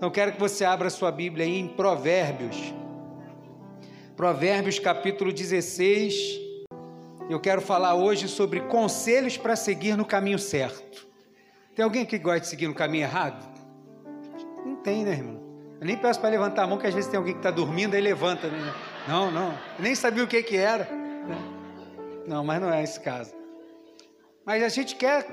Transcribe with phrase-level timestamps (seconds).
[0.00, 2.72] Então quero que você abra sua Bíblia aí em Provérbios.
[4.16, 6.40] Provérbios capítulo 16.
[7.28, 11.06] Eu quero falar hoje sobre conselhos para seguir no caminho certo.
[11.74, 13.46] Tem alguém que gosta de seguir no caminho errado?
[14.64, 15.38] Não tem, né, irmão?
[15.78, 17.92] Eu nem peço para levantar a mão, que às vezes tem alguém que está dormindo,
[17.94, 18.48] aí levanta.
[18.48, 18.74] Né?
[19.06, 19.50] Não, não.
[19.50, 20.84] Eu nem sabia o que, que era.
[20.84, 21.38] Né?
[22.26, 23.34] Não, mas não é esse caso.
[24.46, 25.26] Mas a gente quer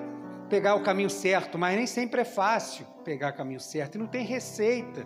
[0.50, 4.08] pegar o caminho certo, mas nem sempre é fácil pegar o caminho certo e não
[4.08, 5.06] tem receita.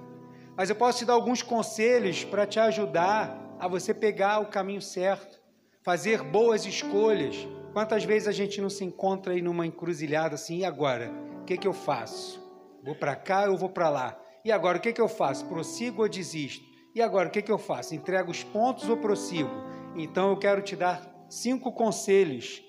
[0.56, 4.82] Mas eu posso te dar alguns conselhos para te ajudar a você pegar o caminho
[4.82, 5.42] certo,
[5.84, 7.48] fazer boas escolhas.
[7.74, 11.12] Quantas vezes a gente não se encontra aí numa encruzilhada assim, e agora?
[11.42, 12.42] O que, que eu faço?
[12.84, 14.20] Vou para cá ou vou para lá?
[14.44, 15.46] E agora o que, que eu faço?
[15.46, 16.66] Prossigo ou desisto?
[16.94, 17.96] E agora o que, que eu faço?
[17.96, 19.50] Entrego os pontos ou prossigo?
[19.96, 22.62] Então eu quero te dar cinco conselhos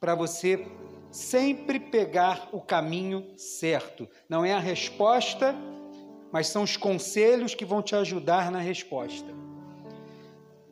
[0.00, 0.66] para você
[1.10, 4.08] sempre pegar o caminho certo.
[4.28, 5.54] Não é a resposta,
[6.32, 9.28] mas são os conselhos que vão te ajudar na resposta.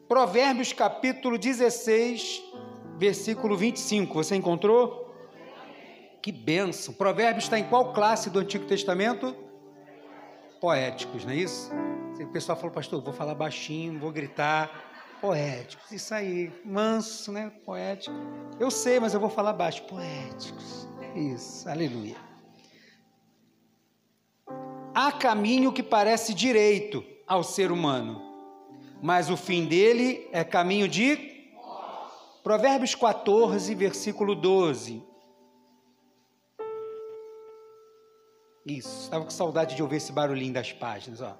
[0.07, 2.43] Provérbios capítulo 16,
[2.97, 4.15] versículo 25.
[4.15, 5.15] Você encontrou?
[6.23, 6.95] Que benção.
[6.95, 9.35] Provérbios está em qual classe do Antigo Testamento?
[10.61, 11.71] Poéticos, não é isso?
[12.21, 14.88] O pessoal falou, pastor, vou falar baixinho, vou gritar
[15.21, 15.91] poéticos.
[15.93, 17.53] Isso aí, manso, né?
[17.65, 18.15] Poético.
[18.59, 19.83] Eu sei, mas eu vou falar baixo.
[19.85, 20.89] Poéticos.
[21.15, 22.17] Isso, aleluia.
[24.95, 28.21] Há caminho que parece direito ao ser humano,
[29.03, 31.37] mas o fim dele é caminho de.
[32.43, 35.03] Provérbios 14, versículo 12.
[38.67, 41.37] Isso, estava com saudade de ouvir esse barulhinho das páginas, ó.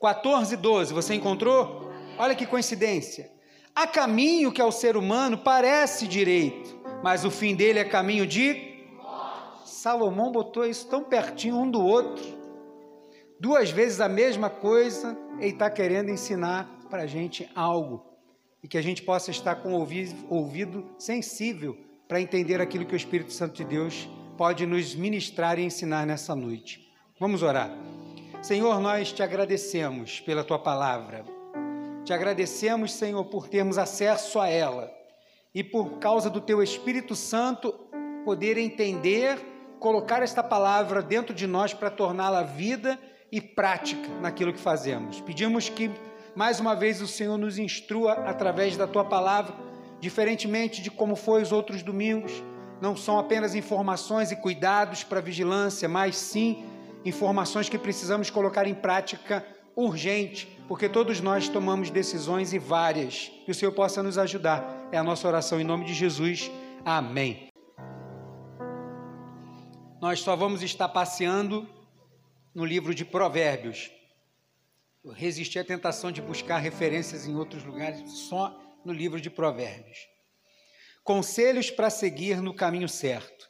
[0.00, 1.85] 14, 12, você encontrou?
[2.18, 3.30] Olha que coincidência.
[3.74, 8.74] Há caminho que ao ser humano parece direito, mas o fim dele é caminho de.
[9.64, 12.24] Salomão botou isso tão pertinho um do outro.
[13.38, 18.02] Duas vezes a mesma coisa, ele está querendo ensinar para a gente algo.
[18.62, 19.86] E que a gente possa estar com o
[20.30, 21.76] ouvido sensível
[22.08, 24.08] para entender aquilo que o Espírito Santo de Deus
[24.38, 26.90] pode nos ministrar e ensinar nessa noite.
[27.20, 27.70] Vamos orar.
[28.42, 31.35] Senhor, nós te agradecemos pela tua palavra.
[32.06, 34.94] Te agradecemos, Senhor, por termos acesso a ela
[35.52, 37.72] e por causa do Teu Espírito Santo
[38.24, 39.36] poder entender,
[39.80, 42.96] colocar esta palavra dentro de nós para torná-la vida
[43.32, 45.20] e prática naquilo que fazemos.
[45.20, 45.90] Pedimos que
[46.36, 49.56] mais uma vez o Senhor nos instrua através da Tua palavra,
[49.98, 52.40] diferentemente de como foi os outros domingos.
[52.80, 56.64] Não são apenas informações e cuidados para vigilância, mas sim
[57.04, 59.44] informações que precisamos colocar em prática
[59.74, 63.30] urgente, porque todos nós tomamos decisões e várias.
[63.44, 64.88] Que o Senhor possa nos ajudar.
[64.90, 66.50] É a nossa oração em nome de Jesus.
[66.84, 67.48] Amém.
[70.00, 71.68] Nós só vamos estar passeando
[72.54, 73.90] no livro de Provérbios.
[75.04, 79.98] Eu resisti à tentação de buscar referências em outros lugares, só no livro de Provérbios.
[81.04, 83.48] Conselhos para seguir no caminho certo.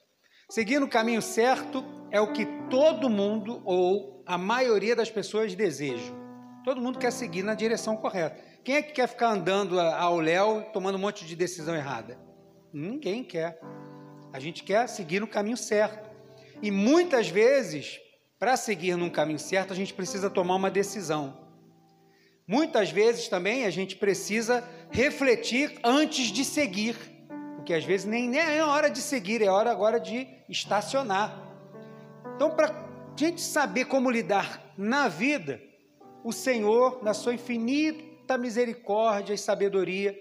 [0.51, 6.26] Seguir no caminho certo é o que todo mundo ou a maioria das pessoas desejam.
[6.67, 8.43] Todo mundo quer seguir na direção correta.
[8.65, 12.19] Quem é que quer ficar andando ao léu tomando um monte de decisão errada?
[12.73, 13.61] Ninguém quer.
[14.33, 16.11] A gente quer seguir no caminho certo.
[16.61, 18.01] E muitas vezes,
[18.37, 21.39] para seguir num caminho certo, a gente precisa tomar uma decisão.
[22.49, 26.97] Muitas vezes também a gente precisa refletir antes de seguir.
[27.55, 31.33] Porque às vezes nem, nem é hora de seguir, é hora agora de estacionar.
[32.35, 35.61] Então, para a gente saber como lidar na vida,
[36.27, 40.13] o Senhor, na sua infinita misericórdia e sabedoria,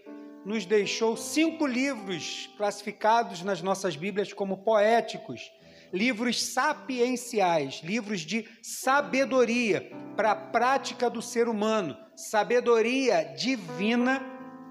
[0.46, 5.52] nos deixou cinco livros classificados nas nossas Bíblias como poéticos,
[5.92, 14.24] livros sapienciais, livros de sabedoria para a prática do ser humano, sabedoria divina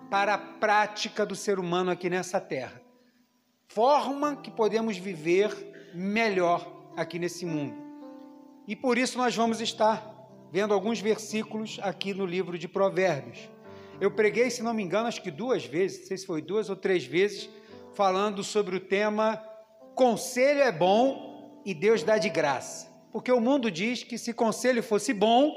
[0.09, 2.81] para a prática do ser humano aqui nessa terra.
[3.67, 5.51] Forma que podemos viver
[5.93, 7.75] melhor aqui nesse mundo.
[8.69, 10.14] E por isso nós vamos estar
[10.55, 13.51] vendo alguns versículos aqui no livro de Provérbios.
[14.01, 16.71] Eu preguei, se não me engano, acho que duas vezes, não sei se foi duas
[16.71, 17.51] ou três vezes,
[17.93, 19.45] falando sobre o tema
[19.97, 22.89] Conselho é bom e Deus dá de graça.
[23.11, 25.51] Porque o mundo diz que se conselho fosse bom,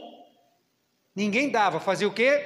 [1.16, 1.80] ninguém dava.
[1.80, 2.44] Fazia o quê?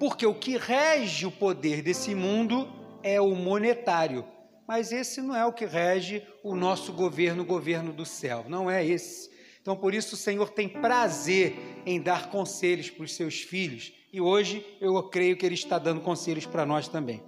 [0.00, 2.66] Porque o que rege o poder desse mundo
[3.02, 4.24] é o monetário.
[4.66, 8.46] Mas esse não é o que rege o nosso governo, o governo do céu.
[8.48, 9.35] Não é esse.
[9.66, 13.92] Então, por isso, o Senhor tem prazer em dar conselhos para os seus filhos.
[14.12, 17.20] E hoje eu creio que Ele está dando conselhos para nós também.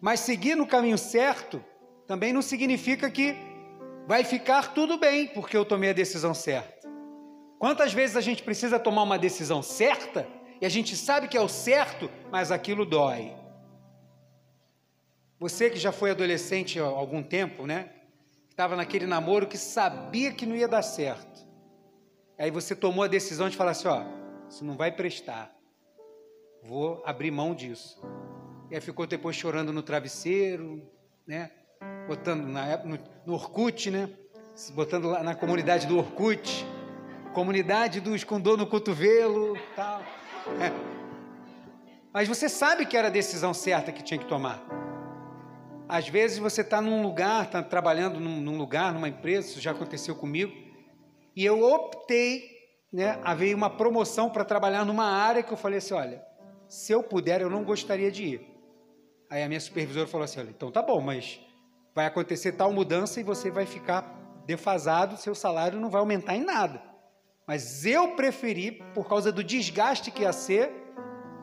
[0.00, 1.62] Mas seguir no caminho certo
[2.06, 3.36] também não significa que
[4.08, 6.88] vai ficar tudo bem, porque eu tomei a decisão certa.
[7.58, 10.26] Quantas vezes a gente precisa tomar uma decisão certa
[10.62, 13.34] e a gente sabe que é o certo, mas aquilo dói.
[15.38, 17.90] Você que já foi adolescente há algum tempo, né?
[18.48, 21.41] Estava naquele namoro que sabia que não ia dar certo.
[22.42, 24.02] Aí você tomou a decisão de falar assim: ó,
[24.50, 25.54] isso não vai prestar.
[26.64, 28.02] Vou abrir mão disso.
[28.68, 30.82] E aí ficou depois chorando no travesseiro,
[31.24, 31.52] né?
[32.08, 34.10] Botando na, no, no Orkut, né?
[34.74, 36.66] Botando lá na comunidade do Orkut
[37.32, 40.02] comunidade dos com dor no cotovelo, tal.
[42.12, 44.60] Mas você sabe que era a decisão certa que tinha que tomar.
[45.88, 49.70] Às vezes você está num lugar, está trabalhando num, num, lugar, numa empresa, isso já
[49.70, 50.52] aconteceu comigo,
[51.34, 52.50] e eu optei,
[52.92, 56.22] né, haver uma promoção para trabalhar numa área que eu falei assim, olha,
[56.68, 58.52] se eu puder, eu não gostaria de ir.
[59.30, 61.40] Aí a minha supervisora falou assim, olha, então tá bom, mas
[61.94, 64.02] vai acontecer tal mudança e você vai ficar
[64.46, 66.82] defasado, seu salário não vai aumentar em nada.
[67.46, 70.70] Mas eu preferi, por causa do desgaste que ia ser,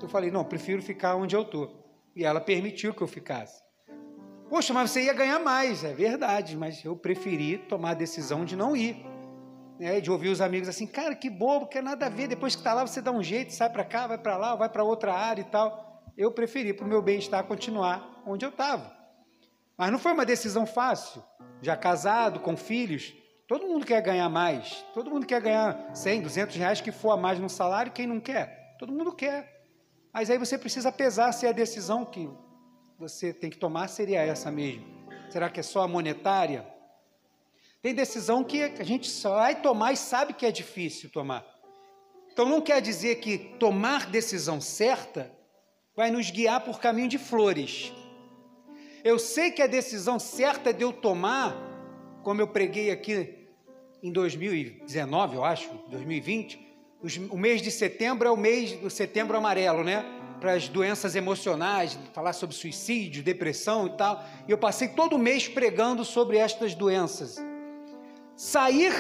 [0.02, 1.84] eu falei, não, prefiro ficar onde eu estou.
[2.16, 3.62] E ela permitiu que eu ficasse.
[4.50, 8.56] Poxa, mas você ia ganhar mais, é verdade, mas eu preferi tomar a decisão de
[8.56, 9.06] não ir.
[9.80, 10.02] Né?
[10.02, 12.74] De ouvir os amigos assim, cara, que bobo, quer nada a ver, depois que está
[12.74, 15.42] lá você dá um jeito, sai para cá, vai para lá, vai para outra área
[15.42, 16.04] e tal.
[16.18, 18.94] Eu preferi, para o meu bem-estar, continuar onde eu estava.
[19.78, 21.24] Mas não foi uma decisão fácil.
[21.62, 23.14] Já casado, com filhos,
[23.50, 24.86] Todo mundo quer ganhar mais.
[24.94, 27.92] Todo mundo quer ganhar 100, 200 reais que for a mais no salário.
[27.92, 28.76] Quem não quer?
[28.78, 29.66] Todo mundo quer.
[30.14, 32.30] Mas aí você precisa pesar se a decisão que
[32.96, 34.86] você tem que tomar seria essa mesmo.
[35.32, 36.64] Será que é só a monetária?
[37.82, 41.46] Tem decisão que a gente vai tomar e sabe que é difícil tomar.
[42.34, 45.32] Então não quer dizer que tomar decisão certa
[45.96, 47.94] vai nos guiar por caminho de flores.
[49.02, 51.56] Eu sei que a decisão certa de eu tomar,
[52.22, 53.48] como eu preguei aqui
[54.04, 56.60] em 2019, eu acho, 2020,
[57.32, 60.04] o mês de setembro é o mês do setembro amarelo, né?
[60.42, 64.22] Para as doenças emocionais, falar sobre suicídio, depressão e tal.
[64.50, 67.38] E eu passei todo mês pregando sobre estas doenças.
[68.40, 68.94] Sair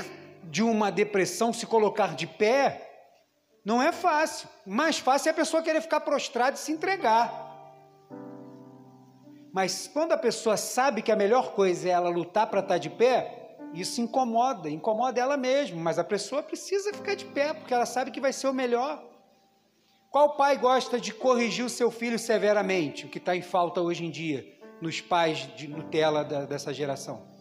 [0.43, 3.07] de uma depressão, se colocar de pé,
[3.63, 4.49] não é fácil.
[4.65, 7.31] Mais fácil é a pessoa querer ficar prostrada e se entregar.
[9.53, 12.89] Mas quando a pessoa sabe que a melhor coisa é ela lutar para estar de
[12.89, 17.85] pé, isso incomoda, incomoda ela mesma, mas a pessoa precisa ficar de pé, porque ela
[17.85, 19.01] sabe que vai ser o melhor.
[20.11, 24.05] Qual pai gosta de corrigir o seu filho severamente, o que está em falta hoje
[24.05, 24.45] em dia
[24.81, 27.38] nos pais de Nutella da, dessa geração?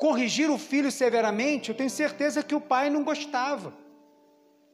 [0.00, 3.74] Corrigir o filho severamente, eu tenho certeza que o pai não gostava.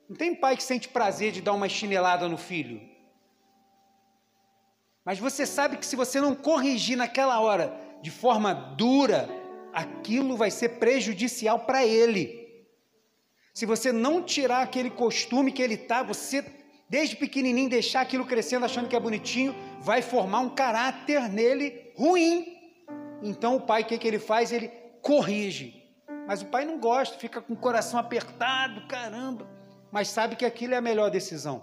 [0.09, 2.81] Não tem pai que sente prazer de dar uma chinelada no filho.
[5.05, 9.29] Mas você sabe que se você não corrigir naquela hora de forma dura,
[9.73, 12.65] aquilo vai ser prejudicial para ele.
[13.53, 16.45] Se você não tirar aquele costume que ele está, você
[16.89, 22.47] desde pequenininho deixar aquilo crescendo achando que é bonitinho, vai formar um caráter nele ruim.
[23.25, 24.53] Então o pai, o que, que ele faz?
[24.53, 25.85] Ele corrige.
[26.27, 29.49] Mas o pai não gosta, fica com o coração apertado, caramba,
[29.93, 31.63] mas sabe que aquilo é a melhor decisão.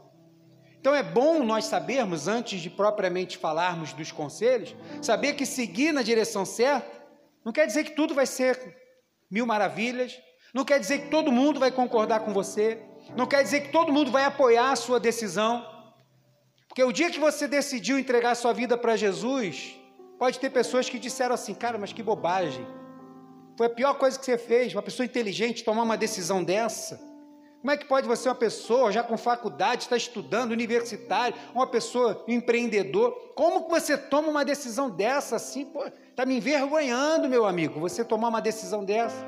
[0.80, 6.02] Então é bom nós sabermos, antes de propriamente falarmos dos conselhos, saber que seguir na
[6.02, 7.04] direção certa
[7.44, 8.58] não quer dizer que tudo vai ser
[9.30, 10.18] mil maravilhas,
[10.54, 12.82] não quer dizer que todo mundo vai concordar com você,
[13.18, 15.66] não quer dizer que todo mundo vai apoiar a sua decisão.
[16.70, 19.78] Porque o dia que você decidiu entregar sua vida para Jesus,
[20.18, 22.66] pode ter pessoas que disseram assim: "Cara, mas que bobagem.
[23.58, 27.00] Foi a pior coisa que você fez, uma pessoa inteligente tomar uma decisão dessa".
[27.64, 32.22] Como é que pode você, uma pessoa já com faculdade, está estudando, universitário, uma pessoa
[32.28, 35.72] empreendedor, como que você toma uma decisão dessa assim?
[36.10, 39.26] Está me envergonhando, meu amigo, você tomar uma decisão dessa.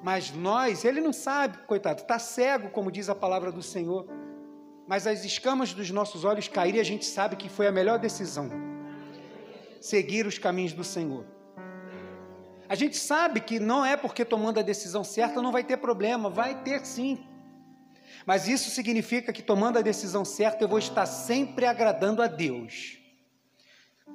[0.00, 4.06] Mas nós, ele não sabe, coitado, está cego, como diz a palavra do Senhor.
[4.86, 7.98] Mas as escamas dos nossos olhos caíram e a gente sabe que foi a melhor
[7.98, 8.48] decisão.
[9.80, 11.24] Seguir os caminhos do Senhor.
[12.70, 16.30] A gente sabe que não é porque tomando a decisão certa não vai ter problema,
[16.30, 17.18] vai ter sim.
[18.24, 22.96] Mas isso significa que tomando a decisão certa eu vou estar sempre agradando a Deus.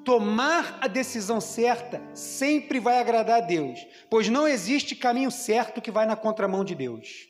[0.05, 5.91] Tomar a decisão certa sempre vai agradar a Deus, pois não existe caminho certo que
[5.91, 7.27] vai na contramão de Deus.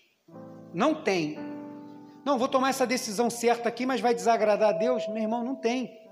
[0.76, 1.40] Não tem.
[2.24, 5.08] Não, vou tomar essa decisão certa aqui, mas vai desagradar a Deus?
[5.08, 6.05] Meu irmão, não tem.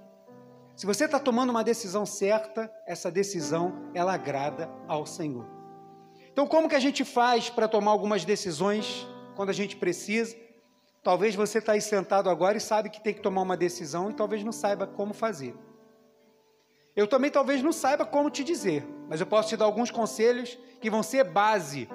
[0.75, 5.45] Se você está tomando uma decisão certa, essa decisão ela agrada ao Senhor.
[6.31, 10.35] Então, como que a gente faz para tomar algumas decisões quando a gente precisa?
[11.03, 14.13] Talvez você está aí sentado agora e sabe que tem que tomar uma decisão e
[14.13, 15.55] talvez não saiba como fazer.
[16.95, 20.57] Eu também talvez não saiba como te dizer, mas eu posso te dar alguns conselhos
[20.81, 21.87] que vão ser base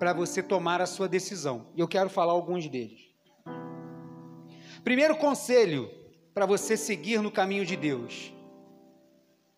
[0.00, 1.66] para você tomar a sua decisão.
[1.76, 3.10] E eu quero falar alguns deles.
[4.82, 5.99] Primeiro conselho
[6.34, 8.32] para você seguir no caminho de Deus.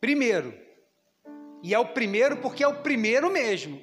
[0.00, 0.54] Primeiro,
[1.62, 3.80] e é o primeiro porque é o primeiro mesmo.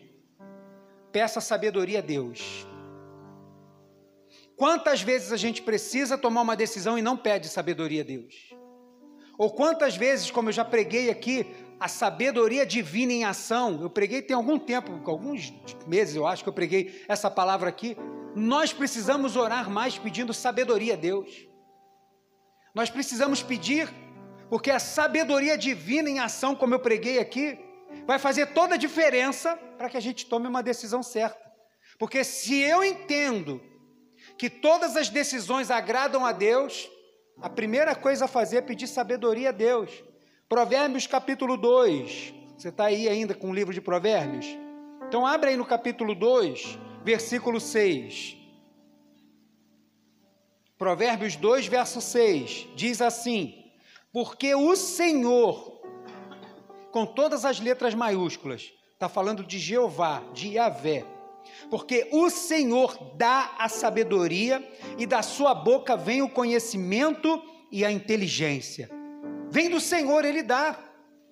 [1.11, 2.67] Peça sabedoria a Deus.
[4.55, 8.53] Quantas vezes a gente precisa tomar uma decisão e não pede sabedoria a Deus?
[9.37, 11.47] Ou quantas vezes, como eu já preguei aqui,
[11.79, 15.53] a sabedoria divina em ação, eu preguei tem algum tempo, alguns
[15.87, 17.95] meses eu acho que eu preguei essa palavra aqui.
[18.35, 21.47] Nós precisamos orar mais pedindo sabedoria a Deus.
[22.79, 23.93] Nós precisamos pedir,
[24.49, 27.59] porque a sabedoria divina em ação, como eu preguei aqui,
[28.07, 31.37] vai fazer toda a diferença para que a gente tome uma decisão certa.
[31.97, 33.61] Porque se eu entendo
[34.37, 36.89] que todas as decisões agradam a Deus,
[37.41, 39.91] a primeira coisa a fazer é pedir sabedoria a Deus.
[40.47, 42.33] Provérbios capítulo 2.
[42.57, 44.47] Você está aí ainda com o livro de Provérbios?
[45.05, 48.38] Então abre aí no capítulo 2, versículo 6.
[50.79, 53.65] Provérbios 2, verso 6, diz assim:
[54.13, 55.81] Porque o Senhor,
[56.89, 61.05] com todas as letras maiúsculas, está falando de Jeová, de Yahvé,
[61.69, 64.65] porque o Senhor dá a sabedoria
[64.97, 68.89] e da sua boca vem o conhecimento e a inteligência.
[69.49, 70.79] Vem do Senhor, ele dá.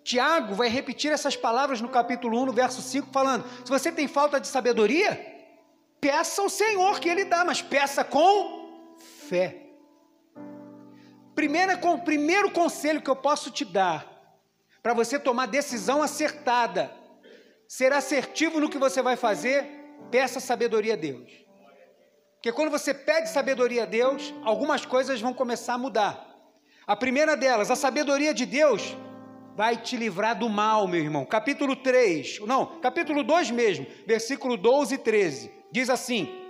[0.04, 4.10] Tiago vai repetir essas palavras no capítulo 1, no verso 5, falando: se você tem
[4.10, 5.18] falta de sabedoria,
[6.02, 8.57] peça ao Senhor que ele dá, mas peça com
[9.28, 9.64] fé.
[11.36, 14.18] Primeira, com, primeiro conselho que eu posso te dar
[14.82, 16.92] para você tomar decisão acertada,
[17.68, 19.66] ser assertivo no que você vai fazer,
[20.10, 21.30] peça sabedoria a Deus.
[22.36, 26.26] Porque quando você pede sabedoria a Deus, algumas coisas vão começar a mudar.
[26.86, 28.96] A primeira delas, a sabedoria de Deus
[29.56, 31.26] vai te livrar do mal, meu irmão.
[31.26, 35.52] Capítulo 3, não, capítulo 2 mesmo, versículo 12 e 13.
[35.72, 36.47] Diz assim: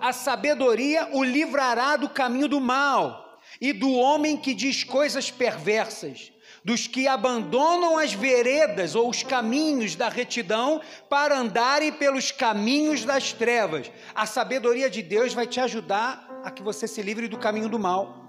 [0.00, 6.32] A sabedoria o livrará do caminho do mal e do homem que diz coisas perversas
[6.66, 13.32] dos que abandonam as veredas ou os caminhos da retidão para andarem pelos caminhos das
[13.32, 13.88] trevas.
[14.12, 17.78] A sabedoria de Deus vai te ajudar a que você se livre do caminho do
[17.78, 18.26] mal.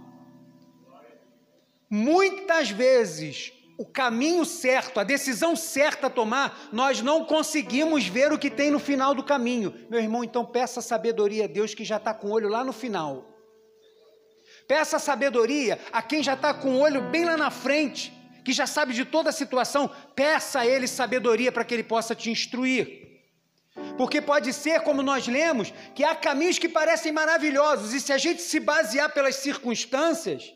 [1.90, 8.40] Muitas vezes, o caminho certo, a decisão certa a tomar, nós não conseguimos ver o
[8.40, 9.74] que tem no final do caminho.
[9.90, 12.74] Meu irmão, então peça sabedoria a Deus que já está com o olho lá no
[12.74, 13.30] final.
[14.68, 18.18] Peça sabedoria a quem já está com o olho bem lá na frente
[18.48, 22.16] que já sabe de toda a situação, peça a ele sabedoria para que ele possa
[22.16, 23.06] te instruir.
[23.98, 28.18] Porque pode ser, como nós lemos, que há caminhos que parecem maravilhosos, e se a
[28.18, 30.54] gente se basear pelas circunstâncias,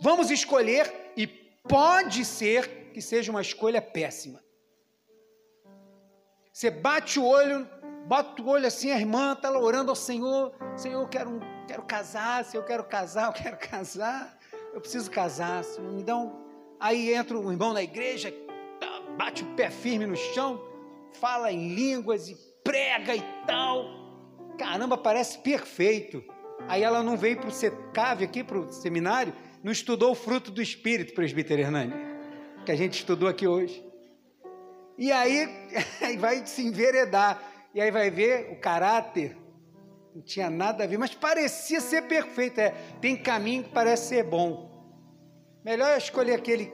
[0.00, 1.26] vamos escolher, e
[1.64, 4.42] pode ser que seja uma escolha péssima.
[6.52, 7.66] Você bate o olho,
[8.06, 12.44] bota o olho assim, a irmã está orando ao Senhor, Senhor, eu quero, quero casar,
[12.44, 14.38] se eu quero casar, eu quero casar,
[14.74, 16.42] eu preciso casar, Senhor, me dá um,
[16.82, 18.34] Aí entra um irmão na igreja,
[18.80, 20.60] tá, bate o pé firme no chão,
[21.12, 23.84] fala em línguas e prega e tal.
[24.58, 26.24] Caramba, parece perfeito.
[26.66, 30.50] Aí ela não veio para o CAV aqui, para o seminário, não estudou o fruto
[30.50, 31.94] do Espírito, presbítero Hernani,
[32.66, 33.84] que a gente estudou aqui hoje.
[34.98, 35.48] E aí,
[36.18, 37.42] vai se enveredar.
[37.74, 39.36] E aí vai ver o caráter,
[40.14, 42.60] não tinha nada a ver, mas parecia ser perfeito.
[42.60, 44.70] É, tem caminho que parece ser bom.
[45.64, 46.70] Melhor escolher aquele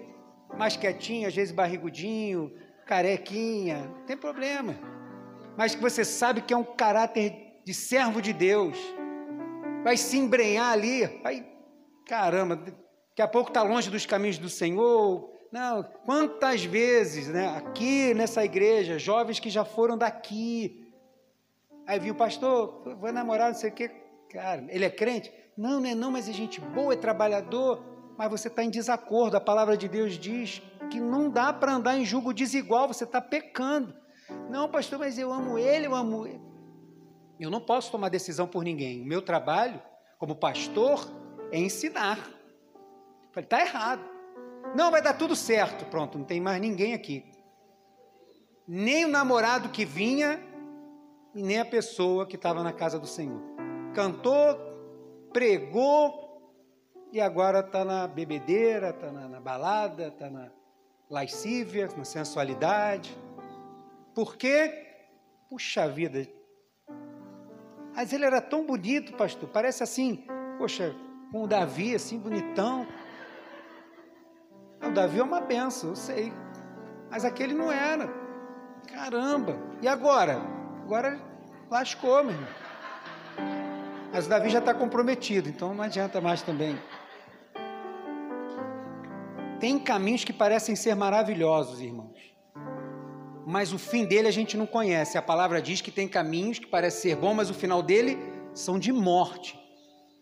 [0.57, 2.53] mais quietinho, às vezes barrigudinho,
[2.87, 4.75] carequinha, não tem problema.
[5.57, 7.33] Mas que você sabe que é um caráter
[7.65, 8.77] de servo de Deus.
[9.85, 11.47] Vai se embrenhar ali, vai,
[12.09, 15.31] caramba, daqui a pouco está longe dos caminhos do Senhor.
[15.53, 20.93] Não, quantas vezes, né, aqui nessa igreja, jovens que já foram daqui.
[21.87, 23.91] Aí viu o pastor, vou namorar, não sei o quê.
[24.31, 25.33] Cara, ele é crente?
[25.57, 27.83] Não, não é não, mas é gente boa, é trabalhador
[28.19, 29.37] mas você está em desacordo.
[29.37, 30.61] A palavra de Deus diz
[30.91, 33.95] que não dá para andar em julgo desigual, você está pecando.
[34.51, 36.43] Não, pastor, mas eu amo ele, eu amo ele.
[37.39, 39.01] Eu não posso tomar decisão por ninguém.
[39.01, 39.81] O meu trabalho,
[40.19, 41.09] como pastor,
[41.51, 42.19] é ensinar.
[43.33, 44.03] Falei, está errado.
[44.75, 45.85] Não, vai dar tudo certo.
[45.87, 47.25] Pronto, não tem mais ninguém aqui.
[48.67, 50.43] Nem o namorado que vinha,
[51.35, 53.41] e nem a pessoa que estava na casa do Senhor.
[53.95, 54.59] Cantou,
[55.33, 56.29] pregou,
[57.13, 60.51] e agora está na bebedeira, está na, na, balada, está na
[61.09, 63.17] lascívia, na sensualidade.
[64.15, 64.87] Por quê?
[65.49, 66.29] Puxa vida.
[67.95, 70.27] Mas ele era tão bonito, pastor, parece assim,
[70.59, 70.95] poxa,
[71.31, 72.87] com o Davi, assim, bonitão.
[74.83, 76.33] O Davi é uma benção, eu sei.
[77.11, 78.09] Mas aquele não era.
[78.87, 79.59] Caramba.
[79.83, 80.41] E agora?
[80.89, 81.21] agora
[81.71, 82.49] lascou, meu irmão.
[84.11, 86.79] Mas o Davi já está comprometido, então não adianta mais também.
[89.61, 92.17] Tem caminhos que parecem ser maravilhosos, irmãos.
[93.47, 95.19] Mas o fim dele a gente não conhece.
[95.19, 98.19] A palavra diz que tem caminhos que parecem ser bons, mas o final dele
[98.55, 99.59] são de morte.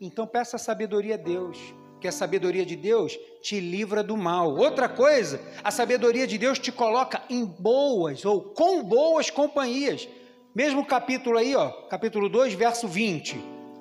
[0.01, 1.59] Então peça sabedoria a Deus,
[2.01, 4.55] que a sabedoria de Deus te livra do mal.
[4.55, 10.07] Outra coisa, a sabedoria de Deus te coloca em boas ou com boas companhias.
[10.55, 13.41] Mesmo capítulo aí, ó, capítulo 2, verso 20.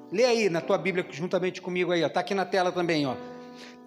[0.09, 3.15] Lê aí na tua Bíblia juntamente comigo aí, ó, tá aqui na tela também, ó.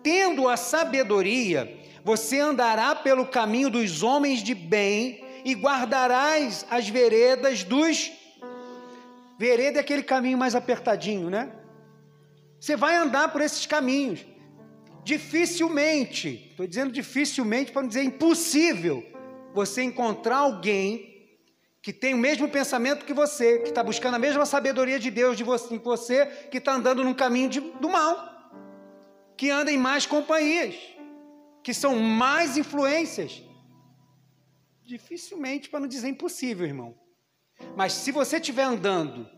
[0.03, 7.65] Tendo a sabedoria, você andará pelo caminho dos homens de bem e guardarás as veredas
[7.65, 8.13] dos.
[9.39, 11.53] Vereda é aquele caminho mais apertadinho, né?
[12.61, 14.25] Você vai andar por esses caminhos.
[15.05, 19.05] Dificilmente, estou dizendo dificilmente para não dizer impossível,
[19.55, 21.09] você encontrar alguém
[21.81, 25.37] que tem o mesmo pensamento que você, que está buscando a mesma sabedoria de Deus
[25.37, 28.39] de você, que você, que está andando num caminho de, do mal
[29.39, 30.75] que anda em mais companhias,
[31.63, 33.41] que são mais influências.
[34.85, 36.99] Dificilmente, para não dizer impossível, irmão.
[37.77, 39.31] Mas se você estiver andando,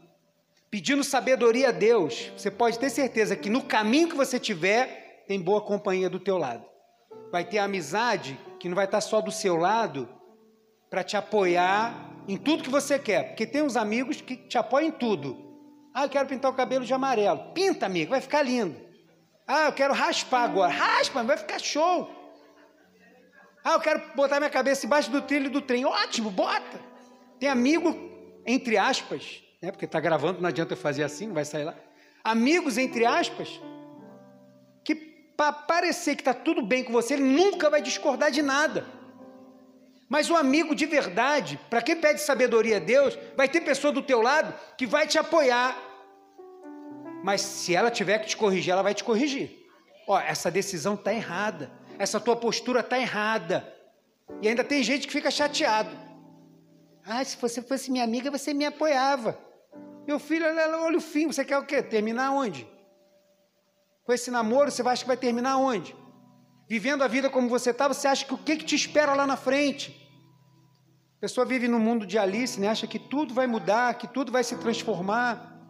[0.71, 5.41] pedindo sabedoria a Deus, você pode ter certeza que no caminho que você tiver, tem
[5.41, 6.65] boa companhia do teu lado.
[7.33, 10.09] Vai ter amizade que não vai estar só do seu lado
[10.89, 14.89] para te apoiar em tudo que você quer, porque tem uns amigos que te apoiam
[14.89, 15.51] em tudo.
[15.93, 17.53] Ah, eu quero pintar o cabelo de amarelo.
[17.53, 18.77] Pinta, amigo, vai ficar lindo.
[19.47, 20.71] Ah, eu quero raspar agora.
[20.71, 22.09] Raspa, vai ficar show.
[23.65, 25.85] Ah, eu quero botar minha cabeça embaixo do trilho do trem.
[25.85, 26.81] Ótimo, bota.
[27.41, 27.93] Tem amigo,
[28.47, 29.71] entre aspas, né?
[29.71, 31.75] Porque está gravando, não adianta eu fazer assim, não vai sair lá.
[32.25, 33.61] Amigos, entre aspas,
[34.85, 38.87] que para parecer que está tudo bem com você, ele nunca vai discordar de nada.
[40.09, 44.03] Mas o amigo de verdade, para quem pede sabedoria a Deus, vai ter pessoa do
[44.03, 45.77] teu lado que vai te apoiar,
[47.23, 49.57] mas se ela tiver que te corrigir, ela vai te corrigir.
[50.07, 51.71] Ó, essa decisão está errada.
[51.99, 53.73] Essa tua postura está errada.
[54.41, 55.95] E ainda tem gente que fica chateado.
[57.05, 59.39] Ah, se você fosse minha amiga, você me apoiava.
[60.11, 61.29] Meu filho, olha o fim.
[61.29, 61.81] Você quer o quê?
[61.81, 62.69] Terminar onde?
[64.03, 65.95] Com esse namoro, você acha que vai terminar onde?
[66.69, 69.25] Vivendo a vida como você está, você acha que o que, que te espera lá
[69.25, 69.85] na frente?
[71.17, 72.67] A pessoa vive no mundo de Alice, né?
[72.67, 75.65] acha que tudo vai mudar, que tudo vai se transformar.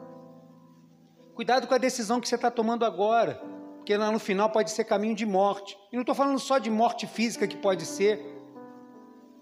[1.34, 3.34] Cuidado com a decisão que você está tomando agora,
[3.76, 5.76] porque lá no final pode ser caminho de morte.
[5.92, 8.18] E não estou falando só de morte física que pode ser.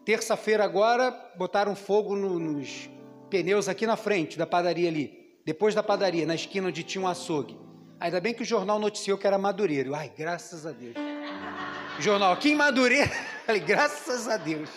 [0.04, 2.97] Terça-feira agora botaram fogo no, nos
[3.28, 7.08] pneus aqui na frente da padaria ali, depois da padaria, na esquina onde tinha um
[7.08, 7.58] açougue.
[8.00, 9.96] Ainda bem que o jornal noticiou que era Madureira.
[9.96, 10.94] Ai, graças a Deus.
[11.98, 13.10] jornal aqui em Madureira.
[13.44, 14.70] Falei, graças a Deus.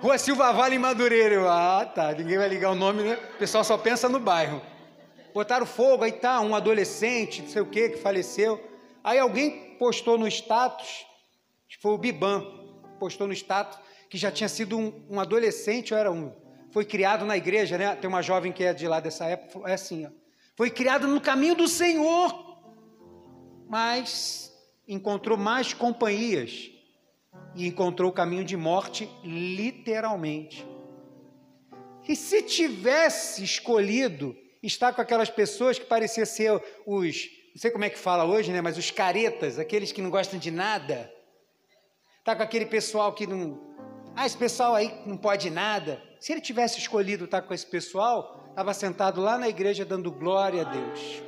[0.00, 1.34] Rua Silva Vale em Madureira.
[1.34, 2.12] Eu, ah, tá.
[2.12, 3.18] Ninguém vai ligar o nome, né?
[3.34, 4.60] O pessoal só pensa no bairro
[5.34, 8.62] botaram fogo, aí tá, um adolescente, não sei o que, que faleceu.
[9.02, 11.04] Aí alguém postou no status,
[11.82, 12.46] foi o Biban,
[13.00, 13.76] postou no status,
[14.08, 16.32] que já tinha sido um, um adolescente, ou era um,
[16.74, 17.94] foi criado na igreja, né?
[17.94, 20.10] Tem uma jovem que é de lá dessa época, é assim, ó.
[20.56, 22.58] Foi criado no caminho do Senhor,
[23.68, 24.52] mas
[24.88, 26.72] encontrou mais companhias
[27.54, 30.66] e encontrou o caminho de morte, literalmente.
[32.08, 37.84] E se tivesse escolhido estar com aquelas pessoas que pareciam ser os, não sei como
[37.84, 41.08] é que fala hoje, né, mas os caretas, aqueles que não gostam de nada.
[42.18, 43.73] Está com aquele pessoal que não.
[44.16, 46.00] Ah, esse pessoal aí não pode nada.
[46.20, 50.62] Se ele tivesse escolhido estar com esse pessoal, estava sentado lá na igreja dando glória
[50.62, 51.22] a Deus.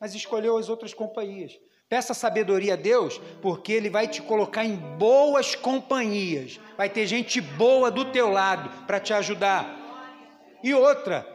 [0.00, 1.60] Mas escolheu as outras companhias.
[1.90, 6.58] Peça sabedoria a Deus, porque Ele vai te colocar em boas companhias.
[6.76, 9.76] Vai ter gente boa do teu lado para te ajudar.
[10.62, 11.26] E outra,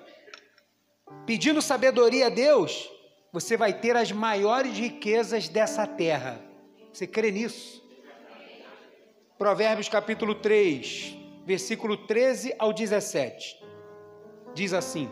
[1.25, 2.89] pedindo sabedoria a Deus,
[3.31, 6.41] você vai ter as maiores riquezas dessa terra.
[6.91, 7.85] Você crê nisso?
[9.38, 13.58] Provérbios capítulo 3, versículo 13 ao 17.
[14.54, 15.10] Diz assim: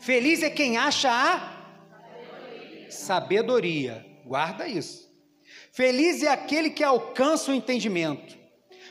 [0.00, 4.04] Feliz é quem acha a sabedoria.
[4.24, 5.12] Guarda isso.
[5.72, 8.44] Feliz é aquele que alcança o entendimento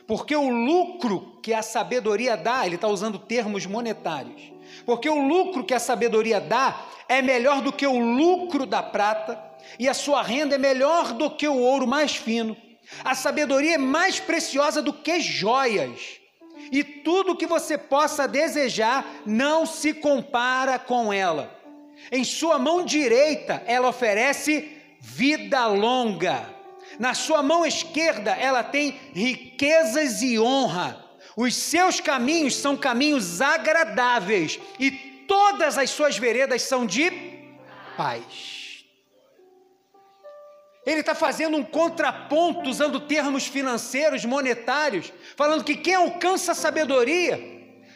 [0.08, 4.52] porque o lucro que a sabedoria dá, ele está usando termos monetários,
[4.86, 9.42] porque o lucro que a sabedoria dá é melhor do que o lucro da prata,
[9.80, 12.56] e a sua renda é melhor do que o ouro mais fino.
[13.04, 16.20] A sabedoria é mais preciosa do que joias,
[16.72, 21.54] e tudo que você possa desejar não se compara com ela.
[22.12, 26.48] Em sua mão direita, ela oferece vida longa
[27.00, 31.04] Na sua mão esquerda ela tem riquezas e honra.
[31.36, 34.92] Os seus caminhos são caminhos agradáveis e
[35.28, 37.12] todas as suas veredas são de
[37.98, 38.53] paz.
[40.86, 47.54] Ele está fazendo um contraponto usando termos financeiros, monetários, falando que quem alcança a sabedoria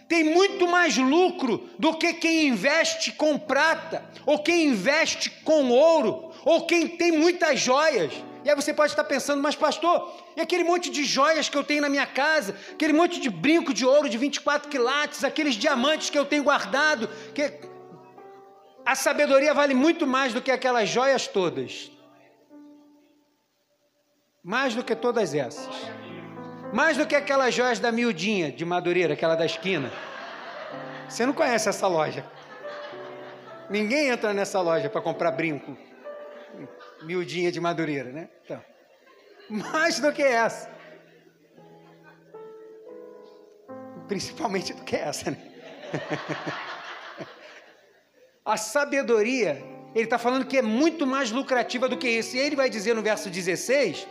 [0.08, 6.32] tem muito mais lucro do que quem investe com prata, ou quem investe com ouro,
[6.46, 8.14] ou quem tem muitas joias.
[8.46, 11.64] E aí você pode estar pensando, mas pastor, e aquele monte de joias que eu
[11.66, 16.10] tenho na minha casa, aquele monte de brinco de ouro de 24 quilates, aqueles diamantes
[16.10, 17.52] que eu tenho guardado, que
[18.86, 21.92] a sabedoria vale muito mais do que aquelas joias todas.
[24.48, 25.68] Mais do que todas essas.
[26.72, 29.92] Mais do que aquelas joias da miudinha de Madureira, aquela da esquina.
[31.10, 32.26] Você não conhece essa loja.
[33.70, 35.78] Ninguém entra nessa loja para comprar brinco
[37.04, 38.30] miudinha de Madureira, né?
[38.46, 38.64] Então,
[39.50, 40.70] mais do que essa.
[44.08, 45.38] Principalmente do que essa, né?
[48.46, 49.62] A sabedoria,
[49.94, 52.38] ele está falando que é muito mais lucrativa do que isso.
[52.38, 54.08] E ele vai dizer no verso 16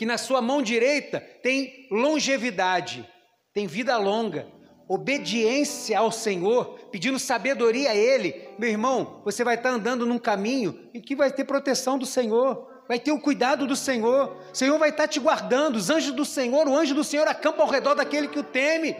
[0.00, 3.06] que na sua mão direita tem longevidade,
[3.52, 4.46] tem vida longa,
[4.88, 10.88] obediência ao Senhor, pedindo sabedoria a Ele, meu irmão, você vai estar andando num caminho
[10.94, 14.78] em que vai ter proteção do Senhor, vai ter o cuidado do Senhor, o Senhor
[14.78, 17.94] vai estar te guardando, os anjos do Senhor, o anjo do Senhor acampa ao redor
[17.94, 18.96] daquele que o teme.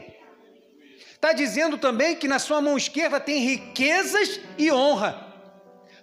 [1.14, 5.34] Está dizendo também que na sua mão esquerda tem riquezas e honra.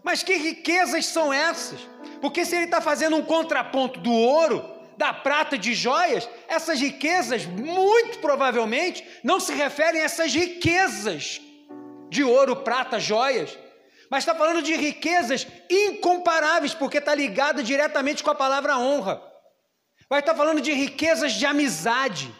[0.01, 1.87] Mas que riquezas são essas?
[2.19, 7.45] Porque se ele está fazendo um contraponto do ouro, da prata, de joias, essas riquezas,
[7.45, 11.39] muito provavelmente, não se referem a essas riquezas
[12.09, 13.57] de ouro, prata, joias,
[14.09, 19.21] mas está falando de riquezas incomparáveis, porque está ligada diretamente com a palavra honra.
[20.09, 22.33] Vai estar falando de riquezas de amizade.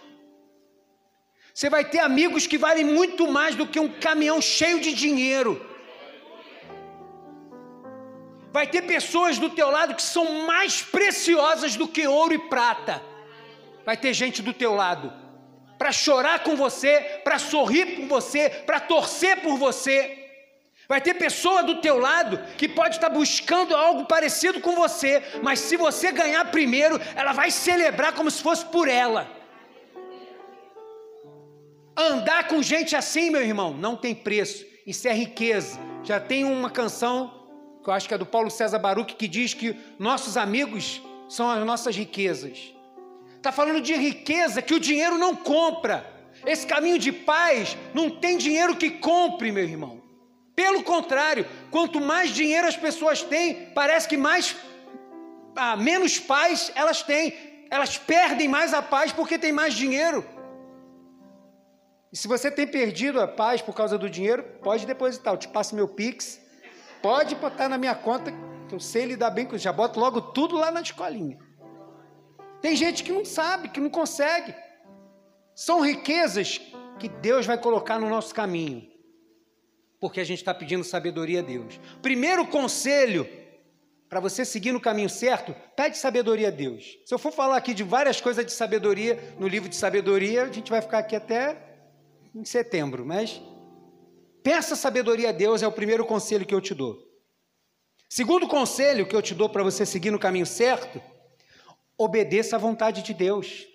[1.54, 5.66] Você vai ter amigos que valem muito mais do que um caminhão cheio de dinheiro.
[8.58, 13.00] Vai ter pessoas do teu lado que são mais preciosas do que ouro e prata.
[13.86, 15.13] Vai ter gente do teu lado
[15.78, 20.28] para chorar com você, para sorrir por você, para torcer por você.
[20.89, 25.60] Vai ter pessoa do teu lado que pode estar buscando algo parecido com você, mas
[25.60, 29.30] se você ganhar primeiro, ela vai celebrar como se fosse por ela.
[31.96, 34.65] Andar com gente assim, meu irmão, não tem preço.
[34.84, 35.80] Isso é riqueza.
[36.04, 37.37] Já tem uma canção
[37.88, 41.50] que eu acho que é do Paulo César Baruch, que diz que nossos amigos são
[41.50, 42.73] as nossas riquezas.
[43.38, 46.06] Está falando de riqueza que o dinheiro não compra.
[46.45, 50.04] Esse caminho de paz não tem dinheiro que compre, meu irmão.
[50.54, 54.54] Pelo contrário, quanto mais dinheiro as pessoas têm, parece que mais
[55.56, 57.34] ah, menos paz elas têm.
[57.71, 60.26] Elas perdem mais a paz porque tem mais dinheiro.
[62.12, 65.34] E se você tem perdido a paz por causa do dinheiro, pode depositar.
[65.34, 66.45] Eu te passo meu Pix
[67.08, 68.34] Pode botar na minha conta,
[68.67, 69.63] que eu sei lidar bem com isso.
[69.63, 71.39] Já boto logo tudo lá na escolinha.
[72.60, 74.54] Tem gente que não sabe, que não consegue.
[75.56, 76.60] São riquezas
[77.00, 78.91] que Deus vai colocar no nosso caminho,
[80.02, 81.80] porque a gente está pedindo sabedoria a Deus.
[82.02, 83.26] Primeiro conselho
[84.10, 87.00] para você seguir no caminho certo, pede sabedoria a Deus.
[87.06, 90.52] Se eu for falar aqui de várias coisas de sabedoria no livro de sabedoria, a
[90.52, 91.56] gente vai ficar aqui até
[92.36, 93.41] em setembro, mas
[94.47, 96.97] Peça sabedoria a Deus, é o primeiro conselho que eu te dou.
[98.07, 101.01] Segundo conselho que eu te dou para você seguir no caminho certo,
[101.97, 103.67] obedeça à vontade de Deus.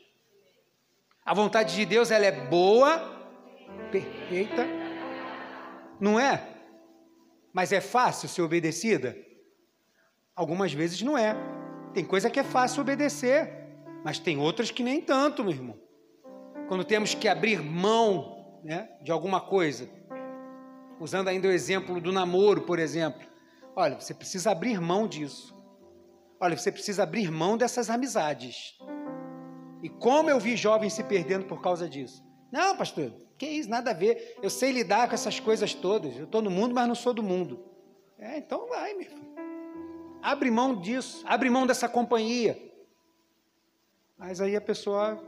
[1.27, 2.99] A vontade de Deus ela é boa,
[3.91, 4.67] perfeita,
[6.01, 6.43] não é?
[7.53, 9.15] Mas é fácil ser obedecida?
[10.35, 11.37] Algumas vezes não é.
[11.93, 15.79] Tem coisa que é fácil obedecer, mas tem outras que nem tanto, meu irmão.
[16.67, 19.87] Quando temos que abrir mão né, de alguma coisa,
[21.01, 23.27] usando ainda o exemplo do namoro, por exemplo.
[23.75, 25.55] Olha, você precisa abrir mão disso.
[26.41, 28.79] Olha, você precisa abrir mão dessas amizades.
[29.83, 32.23] E como eu vi jovens se perdendo por causa disso.
[32.51, 34.39] Não, pastor, que isso, nada a ver.
[34.43, 36.17] Eu sei lidar com essas coisas todas.
[36.17, 37.65] Eu estou no mundo, mas não sou do mundo.
[38.19, 39.33] É, então vai, meu filho.
[40.23, 42.57] Abre mão disso, abre mão dessa companhia.
[44.17, 45.21] Mas aí a pessoa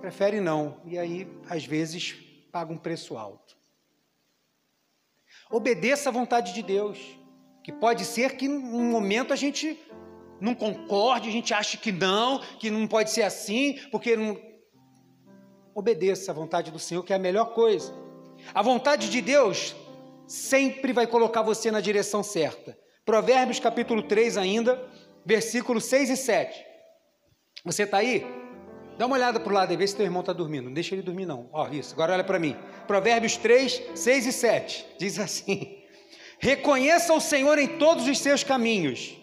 [0.00, 0.80] prefere não.
[0.84, 2.16] E aí, às vezes,
[2.52, 3.56] paga um preço alto.
[5.50, 6.98] Obedeça à vontade de Deus,
[7.64, 9.80] que pode ser que num momento a gente
[10.38, 14.38] não concorde, a gente ache que não, que não pode ser assim, porque não.
[15.74, 17.94] Obedeça à vontade do Senhor, que é a melhor coisa.
[18.52, 19.74] A vontade de Deus
[20.26, 24.88] sempre vai colocar você na direção certa, Provérbios capítulo 3 ainda,
[25.24, 26.64] versículos 6 e 7.
[27.64, 28.41] Você está aí?
[28.98, 30.64] Dá uma olhada para o lado e vê se teu irmão está dormindo.
[30.66, 31.48] Não deixa ele dormir, não.
[31.52, 32.56] Ó, isso, agora olha para mim.
[32.86, 34.86] Provérbios 3, 6 e 7.
[34.98, 35.78] Diz assim:
[36.38, 39.16] Reconheça o Senhor em todos os seus caminhos,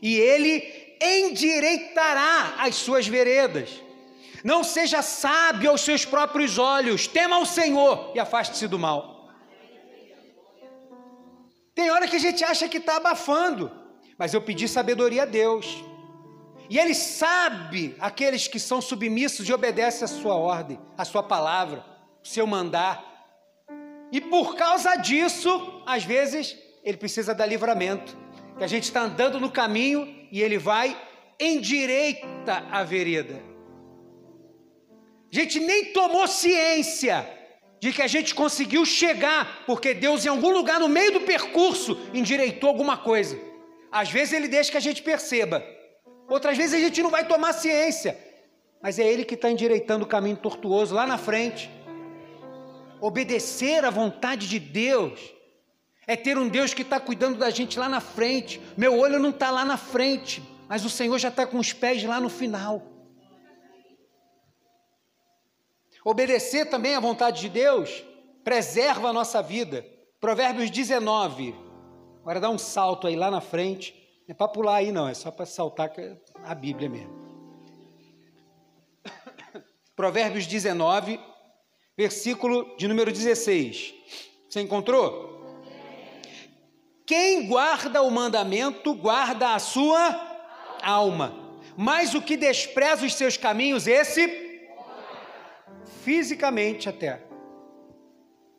[0.00, 3.82] e ele endireitará as suas veredas.
[4.44, 9.28] Não seja sábio aos seus próprios olhos, tema o Senhor e afaste-se do mal.
[11.74, 13.70] Tem hora que a gente acha que está abafando,
[14.16, 15.84] mas eu pedi sabedoria a Deus.
[16.70, 21.84] E Ele sabe aqueles que são submissos e obedecem a sua ordem, a sua palavra,
[22.22, 23.04] o seu mandar.
[24.12, 28.16] E por causa disso, às vezes, Ele precisa dar livramento.
[28.58, 30.96] Que a gente está andando no caminho e Ele vai
[31.40, 33.40] endireita a vereda.
[35.32, 37.26] A gente nem tomou ciência
[37.80, 41.98] de que a gente conseguiu chegar, porque Deus, em algum lugar no meio do percurso,
[42.12, 43.38] endireitou alguma coisa.
[43.92, 45.64] Às vezes Ele deixa que a gente perceba,
[46.28, 48.18] outras vezes a gente não vai tomar ciência,
[48.82, 51.70] mas é Ele que está endireitando o caminho tortuoso lá na frente.
[53.00, 55.20] Obedecer à vontade de Deus
[56.06, 58.60] é ter um Deus que está cuidando da gente lá na frente.
[58.76, 62.02] Meu olho não está lá na frente, mas o Senhor já está com os pés
[62.04, 62.82] lá no final.
[66.04, 68.02] Obedecer também à vontade de Deus
[68.42, 69.84] preserva a nossa vida.
[70.18, 71.54] Provérbios 19.
[72.22, 74.07] Agora dá um salto aí lá na frente.
[74.28, 75.90] É para pular aí, não, é só para saltar
[76.44, 77.16] a Bíblia mesmo.
[79.96, 81.18] Provérbios 19,
[81.96, 83.94] versículo de número 16.
[84.46, 85.56] Você encontrou?
[87.06, 90.38] Quem guarda o mandamento, guarda a sua
[90.82, 91.58] alma.
[91.74, 94.58] Mas o que despreza os seus caminhos, esse
[96.02, 97.26] fisicamente até,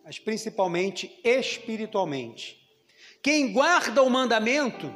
[0.03, 2.57] mas principalmente espiritualmente.
[3.21, 4.91] Quem guarda o mandamento,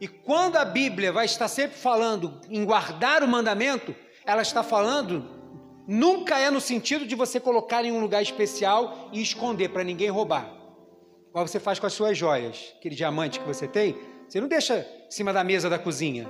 [0.00, 5.28] e quando a Bíblia vai estar sempre falando em guardar o mandamento, ela está falando,
[5.86, 10.08] nunca é no sentido de você colocar em um lugar especial e esconder para ninguém
[10.08, 10.54] roubar.
[11.30, 13.96] Igual você faz com as suas joias, aquele diamante que você tem,
[14.28, 16.28] você não deixa em cima da mesa da cozinha.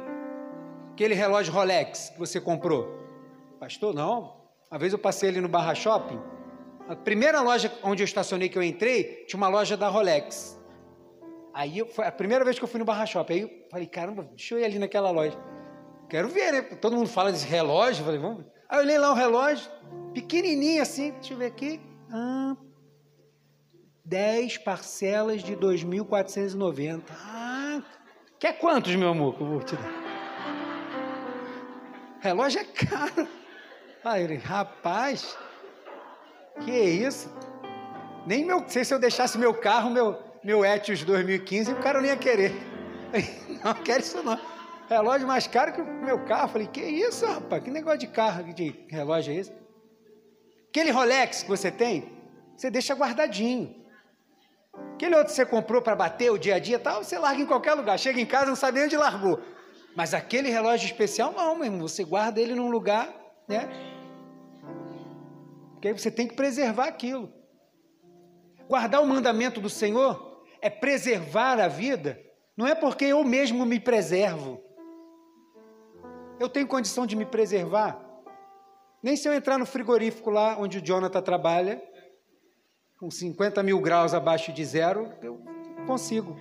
[0.92, 2.96] Aquele relógio Rolex que você comprou.
[3.60, 4.36] Pastor, não,
[4.70, 6.20] uma vez eu passei ali no Barra Shopping,
[6.88, 10.57] a primeira loja onde eu estacionei que eu entrei, tinha uma loja da Rolex.
[11.58, 13.34] Aí foi a primeira vez que eu fui no Barra Shopping.
[13.34, 15.36] Aí eu falei, caramba, deixa eu ir ali naquela loja.
[16.08, 16.62] Quero ver, né?
[16.62, 18.04] Todo mundo fala desse relógio.
[18.04, 18.44] Falei, vamos.
[18.68, 19.68] Aí eu olhei lá o relógio,
[20.14, 21.80] pequenininho assim, deixa eu ver aqui.
[22.12, 22.56] Ah,
[24.04, 27.02] 10 parcelas de 2.490.
[27.10, 27.82] Ah,
[28.38, 29.92] quer quantos, meu amor, eu vou te dar?
[32.20, 33.26] Relógio é caro.
[34.04, 35.36] Aí ele, rapaz,
[36.60, 37.28] que isso?
[38.24, 42.06] Nem meu, sei se eu deixasse meu carro, meu, meu Etios 2015, o cara não
[42.06, 42.52] ia querer.
[43.64, 44.38] não quero isso não.
[44.88, 46.48] Relógio mais caro que o meu carro.
[46.48, 47.62] Falei, que isso, rapaz?
[47.62, 49.52] Que negócio de carro, de relógio é esse?
[50.68, 52.10] Aquele Rolex que você tem,
[52.56, 53.74] você deixa guardadinho.
[54.94, 57.46] Aquele outro que você comprou para bater o dia a dia, tal, você larga em
[57.46, 57.98] qualquer lugar.
[57.98, 59.40] Chega em casa, não sabe nem onde largou.
[59.94, 61.88] Mas aquele relógio especial, não, meu irmão.
[61.88, 63.08] Você guarda ele num lugar,
[63.48, 63.68] né?
[65.72, 67.32] Porque aí você tem que preservar aquilo.
[68.68, 70.27] Guardar o mandamento do Senhor
[70.60, 72.20] é preservar a vida,
[72.56, 74.60] não é porque eu mesmo me preservo.
[76.40, 78.04] Eu tenho condição de me preservar.
[79.02, 81.82] Nem se eu entrar no frigorífico lá onde o Jonathan trabalha,
[82.98, 85.40] com 50 mil graus abaixo de zero, eu
[85.86, 86.36] consigo.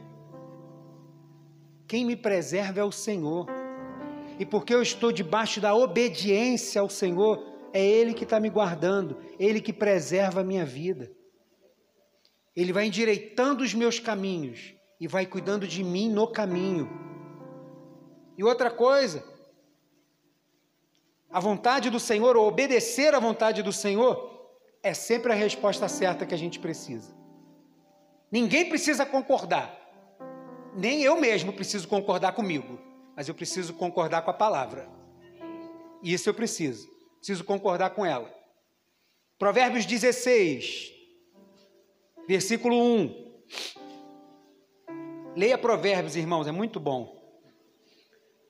[1.87, 3.47] Quem me preserva é o Senhor.
[4.39, 9.17] E porque eu estou debaixo da obediência ao Senhor, é Ele que está me guardando,
[9.39, 11.11] Ele que preserva a minha vida.
[12.57, 16.89] Ele vai endireitando os meus caminhos e vai cuidando de mim no caminho.
[18.35, 19.23] E outra coisa,
[21.29, 24.49] a vontade do Senhor, ou obedecer à vontade do Senhor,
[24.81, 27.15] é sempre a resposta certa que a gente precisa.
[28.31, 29.79] Ninguém precisa concordar,
[30.75, 32.79] nem eu mesmo preciso concordar comigo,
[33.15, 34.89] mas eu preciso concordar com a palavra.
[36.01, 36.89] Isso eu preciso.
[37.17, 38.33] Preciso concordar com ela.
[39.37, 40.96] Provérbios 16,
[42.27, 43.27] versículo 1.
[45.35, 47.15] Leia Provérbios, irmãos, é muito bom.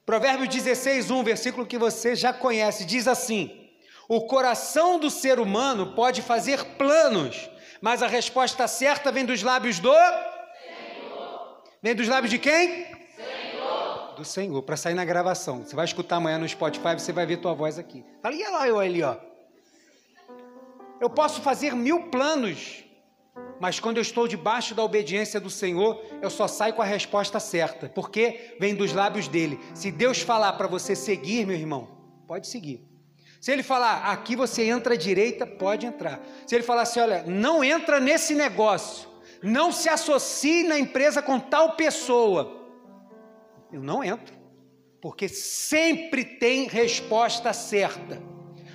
[0.06, 3.70] Provérbios 16, 1, versículo que você já conhece, diz assim:
[4.08, 7.50] O coração do ser humano pode fazer planos,
[7.82, 11.64] mas a resposta certa vem dos lábios do Senhor.
[11.82, 12.98] Vem dos lábios de quem?
[14.18, 15.64] do Senhor para sair na gravação.
[15.64, 18.04] Você vai escutar amanhã no Spotify, você vai ver tua voz aqui.
[18.22, 19.16] Fala, e lá eu ali, ó.
[21.00, 22.84] Eu posso fazer mil planos,
[23.60, 27.40] Mas quando eu estou debaixo da obediência do Senhor, eu só saio com a resposta
[27.40, 29.60] certa, porque vem dos lábios dele.
[29.74, 31.88] Se Deus falar para você seguir, meu irmão,
[32.28, 32.86] pode seguir.
[33.42, 36.20] Se ele falar, aqui você entra à direita, pode entrar.
[36.46, 39.08] Se ele falar assim, olha, não entra nesse negócio,
[39.42, 42.58] não se associe na empresa com tal pessoa,
[43.72, 44.36] eu não entro,
[45.02, 48.22] porque sempre tem resposta certa.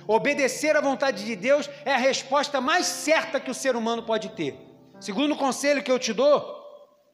[0.07, 4.29] Obedecer à vontade de Deus é a resposta mais certa que o ser humano pode
[4.29, 4.72] ter.
[5.03, 6.65] Segundo conselho que eu te dou,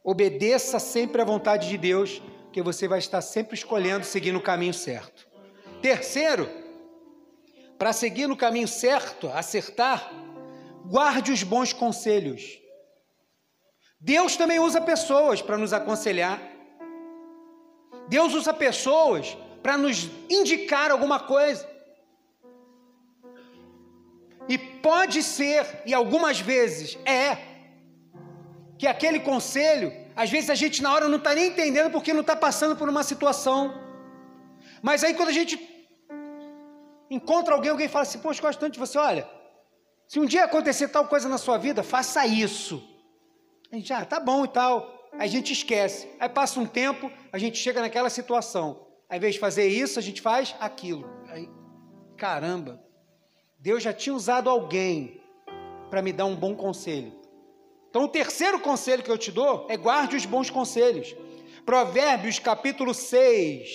[0.03, 2.21] obedeça sempre à vontade de Deus,
[2.53, 5.27] que você vai estar sempre escolhendo seguir no caminho certo.
[5.81, 6.47] Terceiro,
[7.79, 10.07] para seguir no caminho certo, acertar,
[10.85, 12.59] guarde os bons conselhos.
[13.99, 16.39] Deus também usa pessoas para nos aconselhar.
[18.07, 21.67] Deus usa pessoas para nos indicar alguma coisa.
[24.47, 27.48] E pode ser, e algumas vezes é,
[28.79, 32.21] que aquele conselho, às vezes a gente na hora não está nem entendendo porque não
[32.21, 33.73] está passando por uma situação.
[34.81, 35.59] Mas aí quando a gente
[37.11, 39.29] encontra alguém, alguém fala assim, poxa, gosto tanto de você, olha,
[40.07, 42.81] se um dia acontecer tal coisa na sua vida, faça isso.
[43.69, 45.09] A gente, ah, tá bom e tal.
[45.11, 46.07] Aí a gente esquece.
[46.17, 48.87] Aí passa um tempo, a gente chega naquela situação.
[49.09, 51.05] Ao invés de fazer isso, a gente faz aquilo.
[51.27, 51.49] Aí,
[52.15, 52.81] caramba,
[53.59, 55.21] Deus já tinha usado alguém
[55.89, 57.18] para me dar um bom conselho.
[57.89, 61.15] Então, o terceiro conselho que eu te dou é guarde os bons conselhos.
[61.65, 63.67] Provérbios capítulo 6,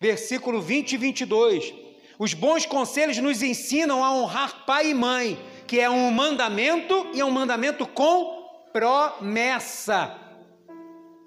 [0.00, 1.74] versículo 20 e 22.
[2.18, 7.20] Os bons conselhos nos ensinam a honrar pai e mãe, que é um mandamento e
[7.20, 10.18] é um mandamento com promessa.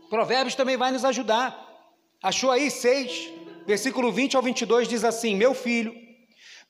[0.09, 1.67] Provérbios também vai nos ajudar.
[2.21, 3.31] Achou aí 6,
[3.65, 5.93] versículo 20 ao 22 diz assim: Meu filho,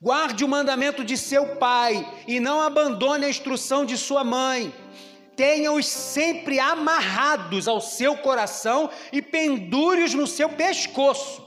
[0.01, 4.73] Guarde o mandamento de seu pai e não abandone a instrução de sua mãe.
[5.39, 11.41] Tenha-os sempre amarrados ao seu coração e pendure-os no seu pescoço.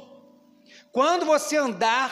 [0.91, 2.11] Quando você andar,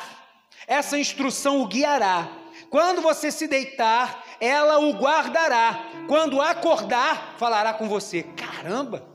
[0.67, 2.29] essa instrução o guiará.
[2.69, 5.87] Quando você se deitar, ela o guardará.
[6.07, 8.25] Quando acordar, falará com você.
[8.25, 9.09] Caramba!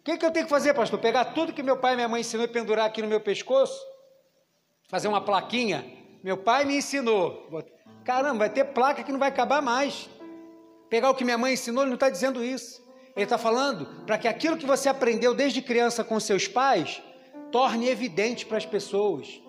[0.00, 0.98] O que, que eu tenho que fazer, pastor?
[0.98, 3.80] Pegar tudo que meu pai e minha mãe ensinou e pendurar aqui no meu pescoço?
[4.90, 5.86] Fazer uma plaquinha?
[6.22, 7.48] Meu pai me ensinou.
[8.04, 10.10] Caramba, vai ter placa que não vai acabar mais.
[10.88, 12.82] Pegar o que minha mãe ensinou, ele não está dizendo isso.
[13.14, 17.02] Ele está falando para que aquilo que você aprendeu desde criança com seus pais
[17.50, 19.42] torne evidente para as pessoas.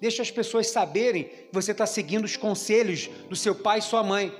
[0.00, 4.02] Deixe as pessoas saberem que você está seguindo os conselhos do seu pai e sua
[4.02, 4.34] mãe.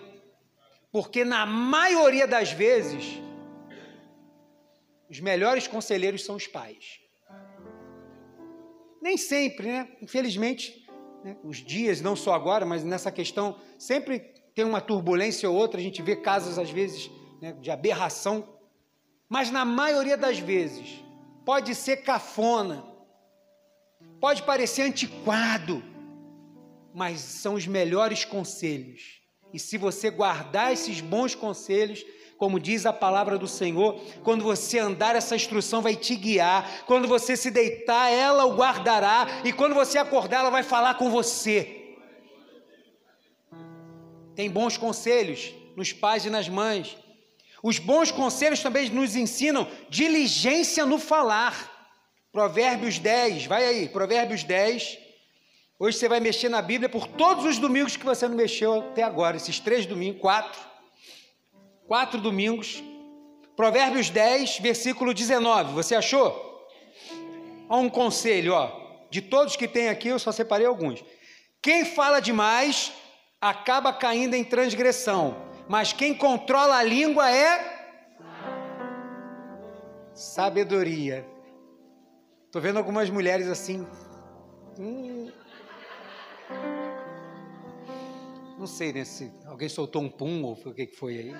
[0.90, 3.20] Porque na maioria das vezes,
[5.08, 7.00] os melhores conselheiros são os pais.
[9.02, 9.88] Nem sempre, né?
[10.00, 10.86] Infelizmente,
[11.24, 11.36] né?
[11.44, 15.82] Os dias, não só agora, mas nessa questão, sempre tem uma turbulência ou outra, a
[15.82, 17.10] gente vê casos, às vezes,
[17.40, 18.48] né, de aberração,
[19.28, 21.02] mas na maioria das vezes,
[21.44, 22.84] pode ser cafona,
[24.20, 25.82] pode parecer antiquado,
[26.92, 29.20] mas são os melhores conselhos.
[29.52, 32.04] E se você guardar esses bons conselhos,
[32.36, 37.06] como diz a palavra do Senhor, quando você andar, essa instrução vai te guiar, quando
[37.06, 41.79] você se deitar, ela o guardará, e quando você acordar, ela vai falar com você.
[44.34, 46.96] Tem bons conselhos nos pais e nas mães.
[47.62, 51.70] Os bons conselhos também nos ensinam diligência no falar.
[52.32, 54.98] Provérbios 10, vai aí, Provérbios 10.
[55.78, 59.02] Hoje você vai mexer na Bíblia por todos os domingos que você não mexeu até
[59.02, 60.70] agora, esses três domingos, quatro
[61.90, 62.80] quatro domingos.
[63.56, 65.72] Provérbios 10, versículo 19.
[65.72, 66.68] Você achou?
[67.68, 68.70] Há um conselho, ó.
[69.10, 71.02] De todos que tem aqui, eu só separei alguns.
[71.60, 72.92] Quem fala demais
[73.40, 75.36] acaba caindo em transgressão,
[75.68, 77.80] mas quem controla a língua é
[80.12, 81.26] sabedoria.
[82.52, 83.86] Tô vendo algumas mulheres assim.
[84.78, 85.30] Hum,
[88.58, 91.36] não sei né, se alguém soltou um pum ou o que foi aí.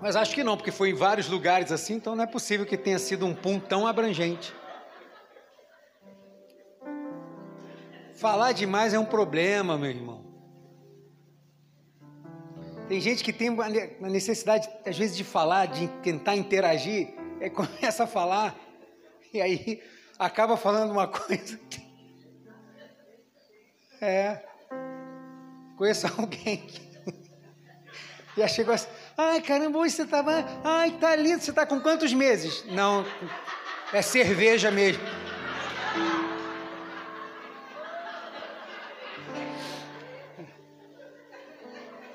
[0.00, 2.76] Mas acho que não, porque foi em vários lugares assim, então não é possível que
[2.76, 4.54] tenha sido um pum tão abrangente.
[8.20, 10.22] Falar demais é um problema, meu irmão.
[12.86, 18.04] Tem gente que tem a necessidade, às vezes, de falar, de tentar interagir, aí começa
[18.04, 18.54] a falar,
[19.32, 19.82] e aí
[20.18, 21.58] acaba falando uma coisa.
[24.02, 24.44] É.
[25.78, 26.82] Conheço alguém que
[28.36, 32.12] já chegou assim, ai caramba, hoje você estava, ai tá lindo, você está com quantos
[32.12, 32.66] meses?
[32.66, 33.02] Não,
[33.94, 35.02] é cerveja mesmo.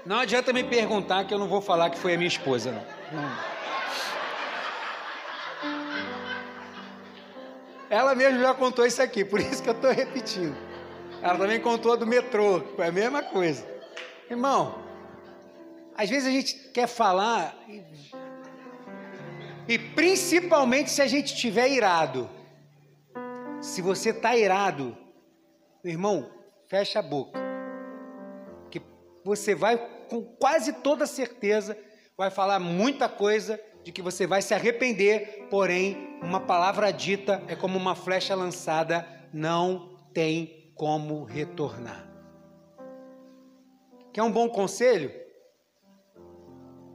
[0.05, 3.21] Não adianta me perguntar que eu não vou falar que foi a minha esposa, não.
[3.21, 3.55] não.
[7.89, 10.55] Ela mesmo já contou isso aqui, por isso que eu estou repetindo.
[11.21, 13.65] Ela também contou do metrô, foi a mesma coisa.
[14.29, 14.83] Irmão,
[15.95, 17.83] às vezes a gente quer falar, e,
[19.67, 22.29] e principalmente se a gente estiver irado.
[23.61, 24.95] Se você está irado,
[25.83, 26.29] irmão,
[26.67, 27.39] fecha a boca.
[28.69, 28.81] Que
[29.23, 29.77] você vai,
[30.09, 31.77] com quase toda certeza,
[32.17, 37.55] vai falar muita coisa de que você vai se arrepender, porém, uma palavra dita é
[37.55, 42.07] como uma flecha lançada, não tem como retornar.
[44.11, 45.11] Quer um bom conselho?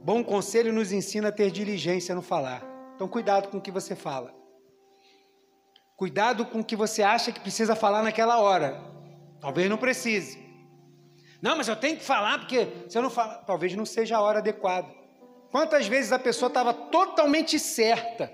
[0.03, 2.63] Bom conselho nos ensina a ter diligência no falar.
[2.95, 4.33] Então, cuidado com o que você fala.
[5.95, 8.83] Cuidado com o que você acha que precisa falar naquela hora.
[9.39, 10.40] Talvez não precise.
[11.41, 14.21] Não, mas eu tenho que falar porque se eu não falar, talvez não seja a
[14.21, 14.87] hora adequada.
[15.49, 18.31] Quantas vezes a pessoa estava totalmente certa,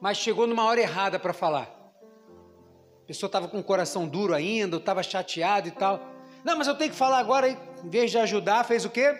[0.00, 1.64] mas chegou numa hora errada para falar?
[3.02, 6.00] A pessoa estava com o coração duro ainda, estava chateado e tal.
[6.44, 9.12] Não, mas eu tenho que falar agora, em vez de ajudar, fez o quê?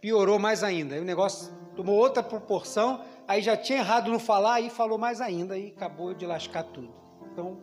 [0.00, 0.94] Piorou mais ainda.
[0.94, 5.20] Aí o negócio tomou outra proporção, aí já tinha errado no falar, e falou mais
[5.20, 6.94] ainda e acabou de lascar tudo.
[7.32, 7.62] Então,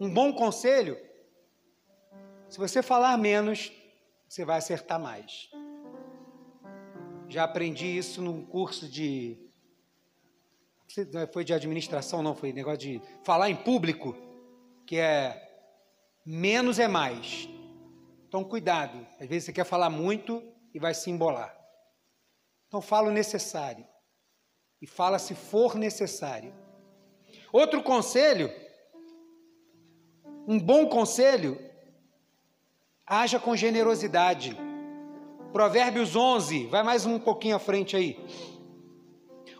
[0.00, 0.96] um bom conselho
[2.48, 3.70] se você falar menos,
[4.28, 5.50] você vai acertar mais.
[7.28, 9.36] Já aprendi isso num curso de.
[11.32, 14.16] Foi de administração, não, foi negócio de falar em público,
[14.86, 15.46] que é
[16.24, 17.46] menos é mais.
[18.26, 19.06] Então, cuidado.
[19.20, 20.42] Às vezes você quer falar muito
[20.72, 21.54] e vai se embolar.
[22.66, 23.86] Então, fala o necessário.
[24.80, 26.54] E fala se for necessário.
[27.52, 28.50] Outro conselho,
[30.46, 31.67] um bom conselho
[33.08, 34.56] haja com generosidade.
[35.50, 38.18] Provérbios 11, vai mais um pouquinho à frente aí.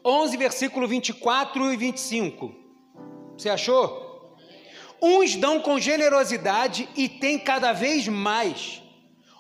[0.04, 2.54] 11, versículo 24 e 25.
[3.36, 4.36] Você achou?
[5.00, 8.82] Uns dão com generosidade e têm cada vez mais.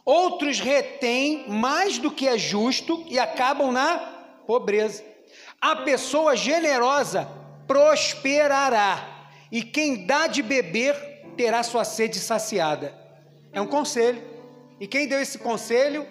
[0.04, 3.98] Outros retêm mais do que é justo e acabam na
[4.46, 5.04] pobreza.
[5.60, 7.28] A pessoa generosa
[7.66, 10.94] prosperará, e quem dá de beber
[11.36, 13.07] terá sua sede saciada.
[13.52, 14.22] É um conselho.
[14.80, 16.06] E quem deu esse conselho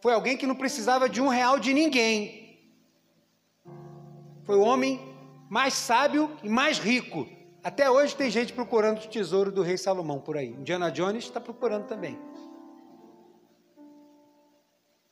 [0.00, 2.42] foi alguém que não precisava de um real de ninguém.
[4.44, 5.00] Foi o homem
[5.48, 7.28] mais sábio e mais rico.
[7.62, 10.48] Até hoje tem gente procurando o tesouro do rei Salomão por aí.
[10.48, 12.18] Indiana Jones está procurando também.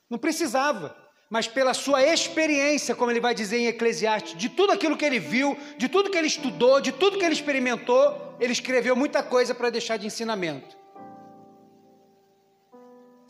[0.08, 0.96] Não precisava,
[1.30, 5.20] mas pela sua experiência, como ele vai dizer em Eclesiastes, de tudo aquilo que ele
[5.20, 9.54] viu, de tudo que ele estudou, de tudo que ele experimentou, ele escreveu muita coisa
[9.54, 10.79] para deixar de ensinamento.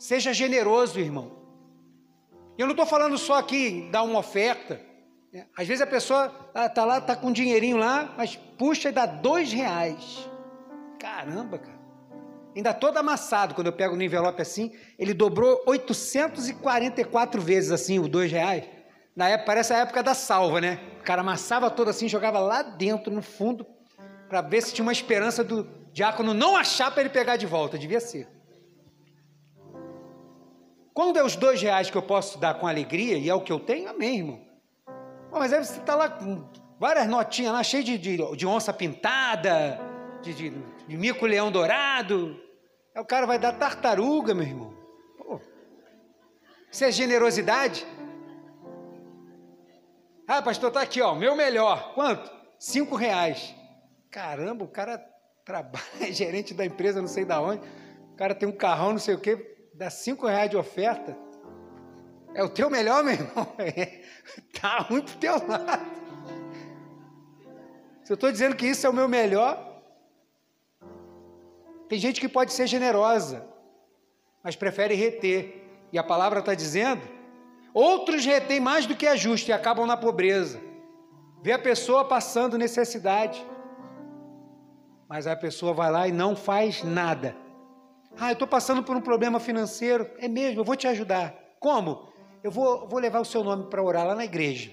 [0.01, 1.31] Seja generoso, irmão.
[2.57, 4.81] Eu não estou falando só aqui dar uma oferta.
[5.31, 5.45] Né?
[5.55, 9.05] Às vezes a pessoa está lá, está com um dinheirinho lá, mas puxa e dá
[9.05, 10.27] dois reais.
[10.99, 11.79] Caramba, cara.
[12.55, 18.07] Ainda todo amassado, quando eu pego no envelope assim, ele dobrou 844 vezes assim, o
[18.07, 18.63] dois reais.
[19.15, 20.79] Na época, parece a época da salva, né?
[20.99, 23.67] O cara amassava todo assim, jogava lá dentro, no fundo,
[24.27, 27.77] para ver se tinha uma esperança do diácono não achar para ele pegar de volta.
[27.77, 28.40] Devia ser.
[30.93, 33.51] Quando é os dois reais que eu posso dar com alegria, e é o que
[33.51, 34.41] eu tenho, amém, irmão.
[35.31, 36.43] mas aí você está lá com
[36.77, 39.79] várias notinhas lá, cheio de, de, de onça pintada,
[40.21, 40.49] de, de,
[40.87, 42.37] de mico-leão dourado.
[42.93, 44.73] Aí o cara vai dar tartaruga, meu irmão.
[45.17, 45.39] Pô,
[46.69, 47.87] isso é generosidade?
[50.27, 51.93] Ah, pastor, está aqui, ó, meu melhor.
[51.93, 52.29] Quanto?
[52.59, 53.55] Cinco reais.
[54.09, 54.97] Caramba, o cara
[55.45, 57.61] trabalha, é gerente da empresa, não sei da onde.
[58.11, 59.50] O cara tem um carrão, não sei o quê
[59.81, 61.17] dá cinco reais de oferta,
[62.35, 63.47] é o teu melhor, meu irmão.
[64.53, 65.91] Está ruim para o teu lado.
[68.03, 69.81] Se eu estou dizendo que isso é o meu melhor,
[71.89, 73.43] tem gente que pode ser generosa,
[74.43, 75.67] mas prefere reter.
[75.91, 77.01] E a palavra está dizendo:
[77.73, 80.61] outros retêm mais do que é justo e acabam na pobreza.
[81.41, 83.43] Vê a pessoa passando necessidade,
[85.09, 87.40] mas a pessoa vai lá e não faz nada.
[88.19, 90.09] Ah, eu estou passando por um problema financeiro.
[90.17, 91.33] É mesmo, eu vou te ajudar.
[91.59, 92.11] Como?
[92.43, 94.71] Eu vou, vou levar o seu nome para orar lá na igreja.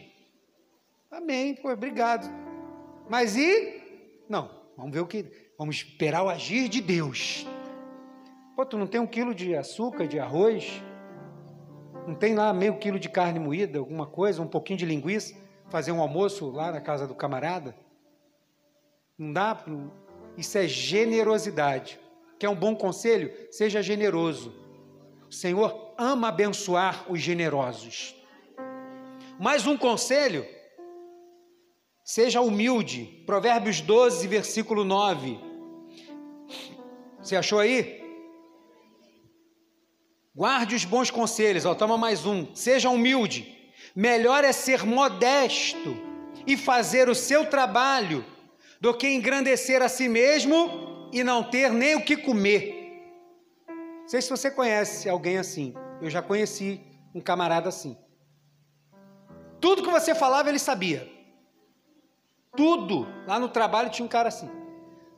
[1.10, 2.28] Amém, pô, obrigado.
[3.08, 3.82] Mas e?
[4.28, 5.24] Não, vamos ver o que.
[5.58, 7.46] Vamos esperar o agir de Deus.
[8.54, 10.82] Pô, tu não tem um quilo de açúcar, de arroz?
[12.06, 15.34] Não tem lá meio quilo de carne moída, alguma coisa, um pouquinho de linguiça?
[15.68, 17.76] Fazer um almoço lá na casa do camarada?
[19.18, 19.64] Não dá?
[20.36, 22.00] Isso é generosidade.
[22.38, 23.32] Quer um bom conselho?
[23.50, 24.54] Seja generoso.
[25.28, 28.14] O Senhor ama abençoar os generosos.
[29.40, 30.46] Mais um conselho:
[32.04, 33.22] seja humilde.
[33.26, 35.38] Provérbios 12, versículo 9.
[37.20, 37.98] Você achou aí?
[40.34, 42.54] Guarde os bons conselhos, ó, toma mais um.
[42.54, 43.56] Seja humilde.
[43.94, 45.96] Melhor é ser modesto
[46.46, 48.24] e fazer o seu trabalho
[48.80, 52.74] do que engrandecer a si mesmo e não ter nem o que comer.
[53.68, 55.74] Não sei se você conhece alguém assim.
[56.00, 56.80] Eu já conheci
[57.14, 57.96] um camarada assim.
[59.60, 61.10] Tudo que você falava, ele sabia.
[62.56, 63.06] Tudo.
[63.26, 64.50] Lá no trabalho tinha um cara assim.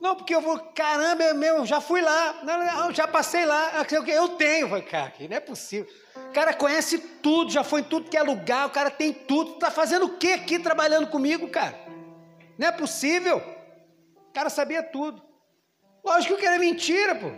[0.01, 4.67] Não, porque eu vou, caramba, meu, já fui lá, não, já passei lá, eu tenho.
[4.83, 5.87] Cara, não é possível.
[6.15, 9.53] O cara conhece tudo, já foi em tudo que é lugar, o cara tem tudo.
[9.59, 11.77] Tá fazendo o que aqui trabalhando comigo, cara?
[12.57, 13.37] Não é possível.
[13.37, 15.21] O cara sabia tudo.
[16.03, 17.31] Lógico que era mentira, pô.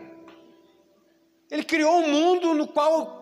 [1.52, 3.22] Ele criou um mundo no qual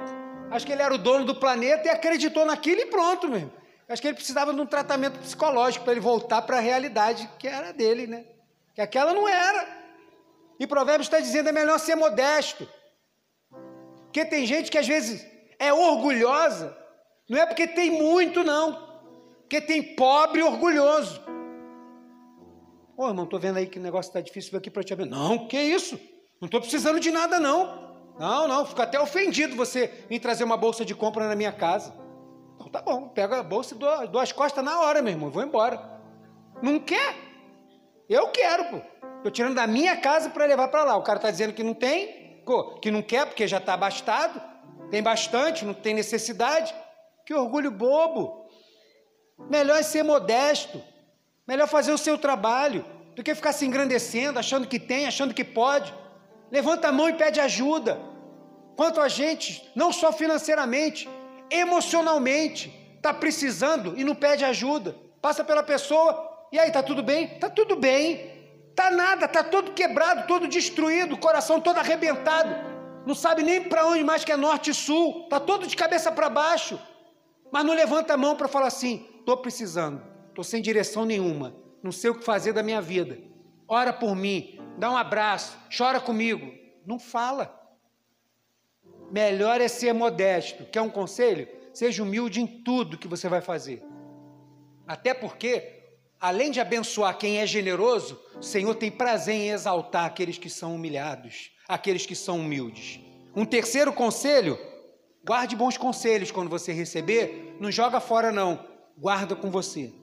[0.49, 3.51] acho que ele era o dono do planeta e acreditou naquilo e pronto, mesmo.
[3.87, 7.47] Acho que ele precisava de um tratamento psicológico para ele voltar para a realidade que
[7.47, 8.25] era dele, né?
[8.73, 9.67] Que aquela não era.
[10.57, 12.67] E Provérbios está dizendo é melhor ser modesto.
[14.03, 15.25] Porque tem gente que às vezes
[15.59, 16.77] é orgulhosa,
[17.29, 18.91] não é porque tem muito, não.
[19.41, 21.20] Porque tem pobre orgulhoso.
[22.97, 25.05] Ô irmão, estou vendo aí que o negócio está difícil aqui para te abrir.
[25.05, 25.99] Não, que isso?
[26.39, 27.91] Não estou precisando de nada, não.
[28.19, 31.93] Não, não, fico até ofendido você vir trazer uma bolsa de compra na minha casa.
[32.55, 35.31] Então tá bom, pega a bolsa e dou, dou as costas na hora, meu irmão,
[35.31, 35.81] vou embora.
[36.61, 37.15] Não quer?
[38.07, 38.81] Eu quero, pô.
[39.17, 40.97] Estou tirando da minha casa para levar para lá.
[40.97, 42.43] O cara está dizendo que não tem,
[42.81, 44.41] que não quer porque já está abastado,
[44.89, 46.75] tem bastante, não tem necessidade.
[47.25, 48.47] Que orgulho bobo.
[49.49, 50.83] Melhor é ser modesto.
[51.51, 55.43] Melhor fazer o seu trabalho do que ficar se engrandecendo, achando que tem, achando que
[55.43, 55.93] pode.
[56.49, 57.99] Levanta a mão e pede ajuda.
[58.77, 61.09] Quanto a gente, não só financeiramente,
[61.49, 64.95] emocionalmente, está precisando e não pede ajuda.
[65.21, 67.27] Passa pela pessoa, e aí, tá tudo bem?
[67.37, 68.31] Tá tudo bem.
[68.73, 72.55] Tá nada, tá todo quebrado, todo destruído, coração todo arrebentado.
[73.05, 75.27] Não sabe nem para onde mais que é norte e sul.
[75.29, 76.79] Tá todo de cabeça para baixo.
[77.51, 80.10] Mas não levanta a mão para falar assim: "Tô precisando.
[80.41, 81.55] Tô sem direção nenhuma.
[81.83, 83.19] Não sei o que fazer da minha vida.
[83.67, 86.51] Ora por mim, dá um abraço, chora comigo".
[86.83, 87.55] Não fala.
[89.11, 90.65] Melhor é ser modesto.
[90.65, 91.47] Quer um conselho?
[91.71, 93.83] Seja humilde em tudo que você vai fazer.
[94.87, 95.83] Até porque
[96.19, 100.73] além de abençoar quem é generoso, o Senhor tem prazer em exaltar aqueles que são
[100.73, 102.99] humilhados, aqueles que são humildes.
[103.35, 104.57] Um terceiro conselho:
[105.23, 108.65] guarde bons conselhos quando você receber, não joga fora, não,
[108.97, 110.00] guarda com você.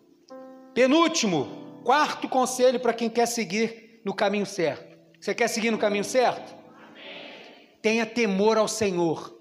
[0.78, 4.96] Penúltimo, quarto conselho para quem quer seguir no caminho certo.
[5.20, 6.54] Você quer seguir no caminho certo?
[6.88, 7.78] Amém.
[7.82, 9.36] Tenha temor ao Senhor.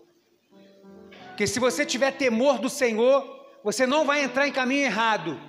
[1.28, 3.24] Porque se você tiver temor do Senhor,
[3.64, 5.40] você não vai entrar em caminho errado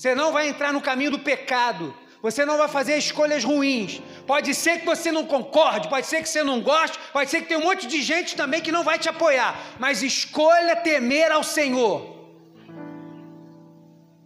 [0.00, 1.94] você não vai entrar no caminho do pecado.
[2.22, 4.00] Você não vai fazer escolhas ruins.
[4.26, 7.48] Pode ser que você não concorde, pode ser que você não goste, pode ser que
[7.48, 9.60] tenha um monte de gente também que não vai te apoiar.
[9.78, 12.19] Mas escolha temer ao Senhor.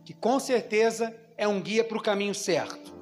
[0.04, 2.92] Que com certeza é um guia para o caminho certo.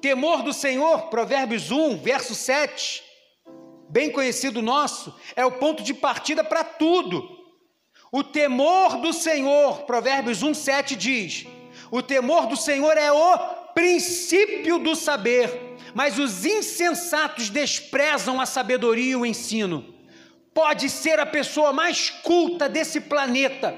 [0.00, 3.02] Temor do Senhor, Provérbios 1, verso 7,
[3.88, 7.22] bem conhecido nosso, é o ponto de partida para tudo.
[8.12, 11.46] O temor do Senhor, Provérbios 1, 7 diz:
[11.90, 13.38] o temor do Senhor é o
[13.74, 19.94] princípio do saber, mas os insensatos desprezam a sabedoria e o ensino.
[20.54, 23.74] Pode ser a pessoa mais culta desse planeta,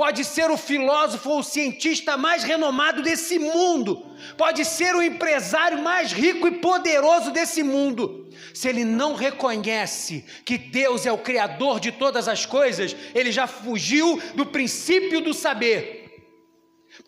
[0.00, 4.02] pode ser o filósofo ou o cientista mais renomado desse mundo,
[4.34, 8.30] pode ser o empresário mais rico e poderoso desse mundo.
[8.54, 13.46] Se ele não reconhece que Deus é o Criador de todas as coisas, ele já
[13.46, 16.00] fugiu do princípio do saber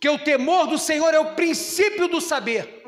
[0.03, 2.83] porque o temor do Senhor é o princípio do saber.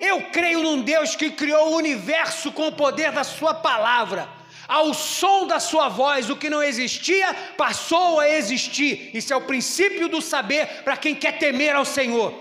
[0.00, 4.28] Eu creio num Deus que criou o universo com o poder da Sua palavra.
[4.66, 9.10] Ao som da Sua voz, o que não existia passou a existir.
[9.14, 12.34] Isso é o princípio do saber para quem quer temer ao Senhor.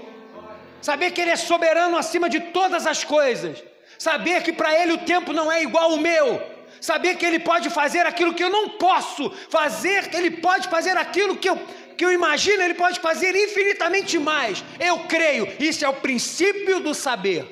[0.81, 3.63] Saber que Ele é soberano acima de todas as coisas.
[3.97, 6.41] Saber que para Ele o tempo não é igual ao meu.
[6.81, 10.97] Saber que Ele pode fazer aquilo que eu não posso fazer, que Ele pode fazer
[10.97, 11.57] aquilo que eu
[11.93, 14.63] que eu imagino, ele pode fazer infinitamente mais.
[14.79, 17.45] Eu creio, isso é o princípio do saber.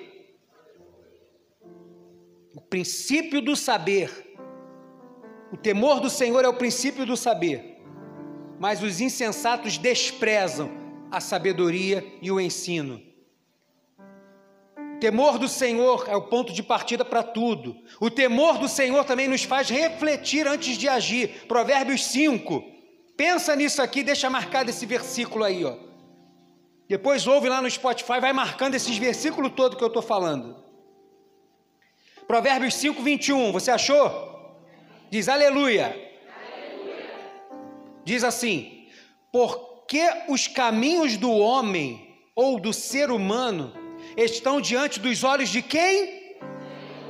[2.53, 4.30] O princípio do saber.
[5.51, 7.77] O temor do Senhor é o princípio do saber.
[8.57, 10.71] Mas os insensatos desprezam
[11.11, 13.01] a sabedoria e o ensino.
[15.01, 17.75] temor do Senhor é o ponto de partida para tudo.
[17.99, 21.47] O temor do Senhor também nos faz refletir antes de agir.
[21.47, 22.63] Provérbios 5.
[23.17, 25.75] Pensa nisso aqui, deixa marcado esse versículo aí, ó.
[26.87, 30.63] Depois ouve lá no Spotify, vai marcando esses versículos todos que eu estou falando.
[32.27, 34.30] Provérbios 5, 21, você achou?
[35.11, 35.87] Diz aleluia.
[35.87, 37.11] aleluia.
[38.05, 38.87] Diz assim:
[39.29, 43.73] Porque os caminhos do homem ou do ser humano
[44.15, 46.37] estão diante dos olhos de quem?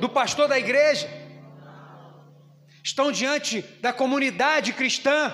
[0.00, 1.08] Do pastor da igreja.
[2.82, 5.32] Estão diante da comunidade cristã.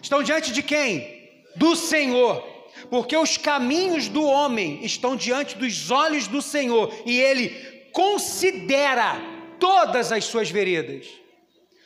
[0.00, 1.28] Estão diante de quem?
[1.56, 2.54] Do Senhor
[2.90, 7.48] porque os caminhos do homem estão diante dos olhos do Senhor e ele
[7.92, 9.16] considera
[9.58, 11.23] todas as suas veredas.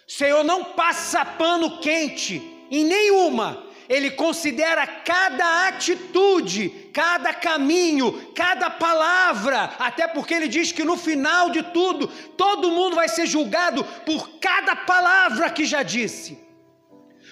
[0.08, 9.74] Senhor não passa pano quente em nenhuma, ele considera cada atitude, cada caminho, cada palavra,
[9.78, 14.38] até porque ele diz que no final de tudo, todo mundo vai ser julgado por
[14.40, 16.48] cada palavra que já disse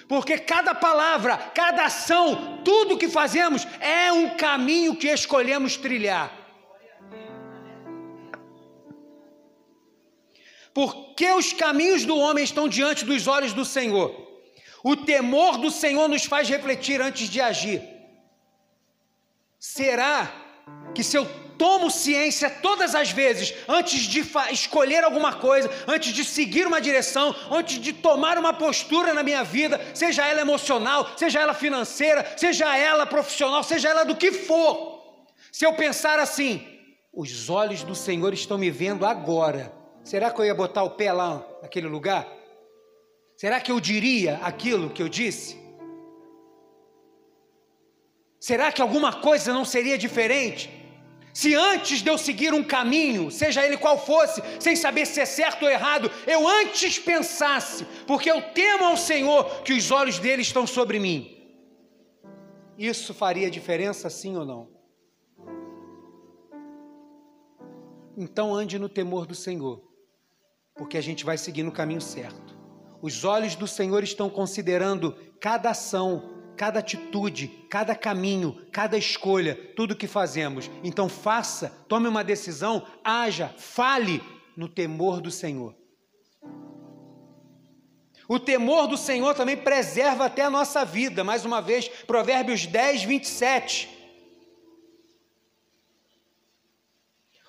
[0.07, 6.31] porque cada palavra, cada ação, tudo que fazemos é um caminho que escolhemos trilhar.
[10.77, 14.13] Porque os caminhos do homem estão diante dos olhos do Senhor.
[14.83, 17.81] O temor do Senhor nos faz refletir antes de agir.
[19.57, 20.31] Será
[20.93, 21.25] que se eu
[21.57, 27.35] tomo ciência todas as vezes, antes de escolher alguma coisa, antes de seguir uma direção,
[27.49, 32.77] antes de tomar uma postura na minha vida, seja ela emocional, seja ela financeira, seja
[32.77, 35.25] ela profissional, seja ela do que for.
[35.51, 36.63] Se eu pensar assim,
[37.11, 39.75] os olhos do Senhor estão me vendo agora,
[40.07, 42.25] será que eu ia botar o pé lá naquele lugar?
[43.35, 45.57] Será que eu diria aquilo que eu disse?
[48.39, 50.71] Será que alguma coisa não seria diferente?
[51.33, 55.25] Se antes de eu seguir um caminho, seja ele qual fosse, sem saber se é
[55.25, 60.41] certo ou errado, eu antes pensasse, porque eu temo ao Senhor que os olhos dele
[60.41, 61.19] estão sobre mim,
[62.77, 64.69] isso faria diferença sim ou não?
[68.17, 69.86] Então ande no temor do Senhor,
[70.77, 72.57] porque a gente vai seguir no caminho certo.
[73.01, 79.95] Os olhos do Senhor estão considerando cada ação, cada atitude, cada caminho, cada escolha, tudo
[79.95, 80.69] que fazemos.
[80.83, 84.21] Então faça, tome uma decisão, haja, fale
[84.55, 85.75] no temor do Senhor.
[88.27, 91.23] O temor do Senhor também preserva até a nossa vida.
[91.23, 93.96] Mais uma vez, Provérbios 10, 27.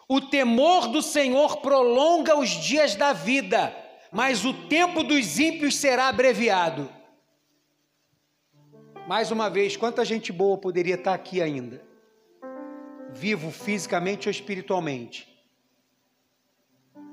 [0.08, 3.76] O temor do Senhor prolonga os dias da vida,
[4.10, 6.90] mas o tempo dos ímpios será abreviado.
[9.06, 11.82] Mais uma vez, quanta gente boa poderia estar aqui ainda,
[13.10, 15.28] vivo fisicamente ou espiritualmente.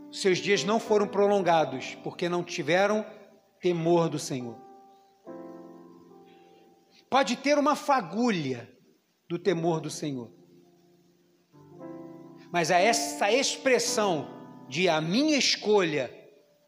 [0.09, 3.05] Seus dias não foram prolongados porque não tiveram
[3.59, 4.57] temor do Senhor.
[7.09, 8.69] Pode ter uma fagulha
[9.27, 10.31] do temor do Senhor,
[12.55, 14.29] mas a essa expressão
[14.69, 16.09] de a minha escolha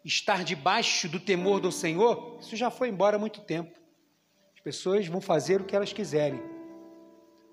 [0.04, 3.78] estar debaixo do temor do Senhor, isso já foi embora há muito tempo
[4.68, 6.42] pessoas vão fazer o que elas quiserem.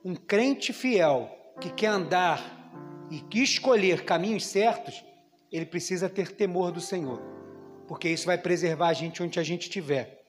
[0.05, 1.31] Um crente fiel
[1.61, 2.43] que quer andar
[3.09, 5.05] e que escolher caminhos certos,
[5.53, 7.23] ele precisa ter temor do Senhor,
[7.87, 10.25] porque isso vai preservar a gente onde a gente estiver.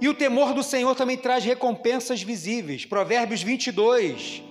[0.00, 2.84] E o temor do Senhor também traz recompensas visíveis.
[2.84, 4.49] Provérbios 22.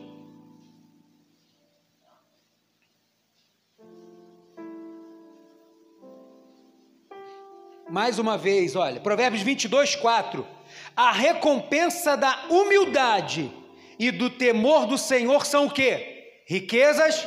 [7.89, 10.59] Mais uma vez, olha, Provérbios 22, 4
[10.95, 13.49] a recompensa da humildade
[13.97, 16.41] e do temor do Senhor são o que?
[16.45, 17.25] Riquezas,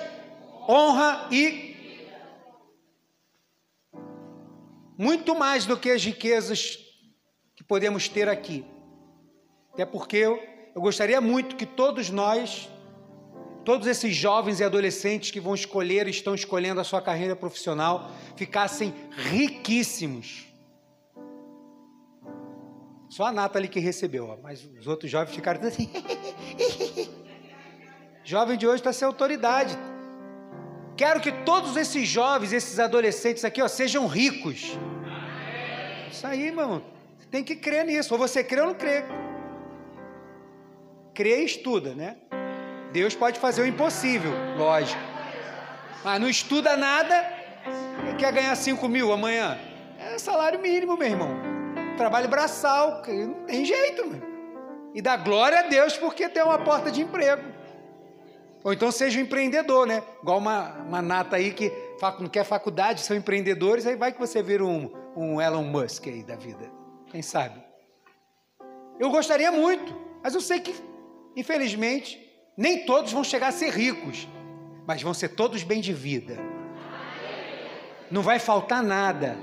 [0.68, 1.72] honra e.
[4.98, 6.78] Muito mais do que as riquezas
[7.56, 8.62] que podemos ter aqui.
[9.72, 10.38] Até porque eu,
[10.74, 12.68] eu gostaria muito que todos nós,
[13.64, 18.94] todos esses jovens e adolescentes que vão escolher, estão escolhendo a sua carreira profissional, ficassem
[19.16, 20.51] riquíssimos
[23.12, 25.90] só a Nathalie que recebeu, ó, mas os outros jovens ficaram assim.
[28.24, 29.76] Jovem de hoje está sem autoridade.
[30.96, 34.78] Quero que todos esses jovens, esses adolescentes aqui, ó, sejam ricos.
[36.10, 36.50] Isso aí.
[36.50, 38.14] Você tem que crer nisso.
[38.14, 39.04] Ou você crê ou não crê.
[41.12, 42.16] Crê e estuda, né?
[42.94, 45.02] Deus pode fazer o impossível, lógico.
[46.02, 47.30] Mas não estuda nada
[48.10, 49.58] e quer ganhar 5 mil amanhã.
[49.98, 51.51] É salário mínimo, meu irmão
[51.92, 54.22] trabalho braçal, não tem jeito, mano.
[54.94, 57.42] E dá glória a Deus porque tem uma porta de emprego.
[58.64, 60.02] Ou então seja um empreendedor, né?
[60.22, 61.72] Igual uma, uma nata aí que
[62.20, 66.22] não quer faculdade, são empreendedores, aí vai que você vira um, um Elon Musk aí
[66.22, 66.70] da vida.
[67.10, 67.62] Quem sabe?
[68.98, 70.74] Eu gostaria muito, mas eu sei que,
[71.36, 72.20] infelizmente,
[72.56, 74.28] nem todos vão chegar a ser ricos,
[74.86, 76.36] mas vão ser todos bem de vida.
[78.10, 79.38] Não vai faltar nada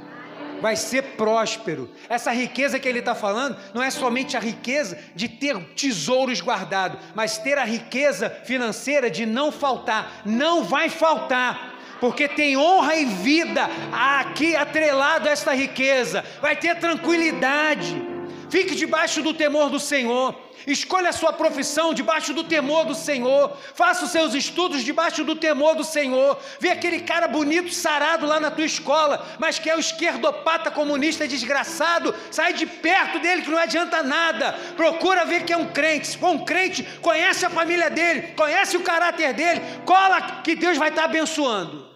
[0.62, 1.90] vai ser próspero.
[2.08, 7.00] Essa riqueza que ele está falando não é somente a riqueza de ter tesouros guardados,
[7.16, 10.22] mas ter a riqueza financeira de não faltar.
[10.26, 11.76] Não vai faltar.
[12.00, 18.09] Porque tem honra e vida aqui atrelado a esta riqueza, vai ter tranquilidade.
[18.50, 20.36] Fique debaixo do temor do Senhor.
[20.66, 23.56] Escolha a sua profissão debaixo do temor do Senhor.
[23.74, 26.38] Faça os seus estudos debaixo do temor do Senhor.
[26.60, 31.28] Vê aquele cara bonito, sarado lá na tua escola, mas que é o esquerdopata comunista
[31.28, 32.14] desgraçado.
[32.32, 34.54] Sai de perto dele que não adianta nada.
[34.76, 36.08] Procura ver que é um crente.
[36.08, 39.62] Se for um crente, conhece a família dele, conhece o caráter dele.
[39.86, 41.88] Cola que Deus vai estar abençoando.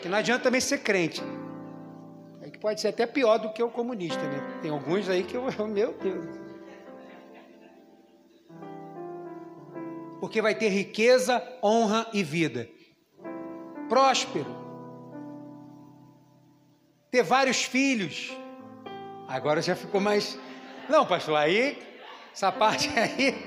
[0.00, 1.22] Que não adianta também ser crente.
[2.64, 4.58] Pode ser até pior do que o comunista, né?
[4.62, 6.24] Tem alguns aí que eu, meu Deus.
[10.18, 12.66] porque vai ter riqueza, honra e vida.
[13.90, 14.46] Próspero.
[17.10, 18.34] Ter vários filhos.
[19.28, 20.38] Agora já ficou mais.
[20.88, 21.76] Não, pastor, aí,
[22.32, 23.46] essa parte aí.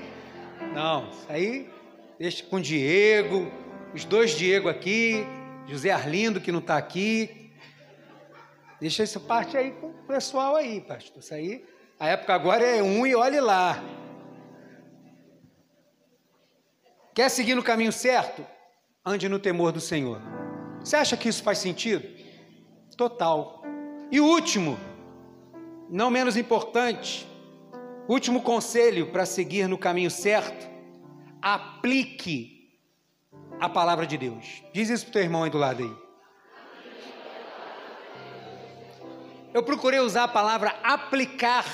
[0.72, 1.68] Não, aí
[2.20, 3.50] deixa com Diego,
[3.92, 5.26] os dois Diego aqui,
[5.66, 7.37] José Arlindo que não está aqui.
[8.80, 11.20] Deixa essa parte aí com o pessoal aí, pastor.
[11.20, 11.64] Isso aí,
[11.98, 13.82] a época agora é um e olhe lá.
[17.14, 18.46] Quer seguir no caminho certo?
[19.04, 20.20] Ande no temor do Senhor.
[20.80, 22.06] Você acha que isso faz sentido?
[22.96, 23.62] Total.
[24.10, 24.78] E último,
[25.88, 27.26] não menos importante,
[28.08, 30.68] último conselho para seguir no caminho certo:
[31.42, 32.78] aplique
[33.60, 34.62] a palavra de Deus.
[34.72, 36.07] Diz isso para o teu irmão aí do lado aí.
[39.52, 41.64] Eu procurei usar a palavra aplicar,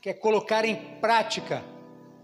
[0.00, 1.62] que é colocar em prática.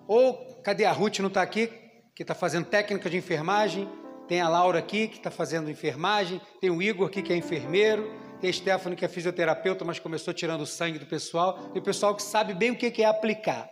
[0.06, 1.18] Ou, cadê a Ruth?
[1.20, 1.86] Não está aqui?
[2.16, 3.86] que está fazendo técnica de enfermagem,
[4.26, 8.10] tem a Laura aqui, que está fazendo enfermagem, tem o Igor aqui, que é enfermeiro,
[8.40, 11.84] tem a Stephanie, que é fisioterapeuta, mas começou tirando o sangue do pessoal, tem o
[11.84, 13.68] pessoal que sabe bem o que é aplicar.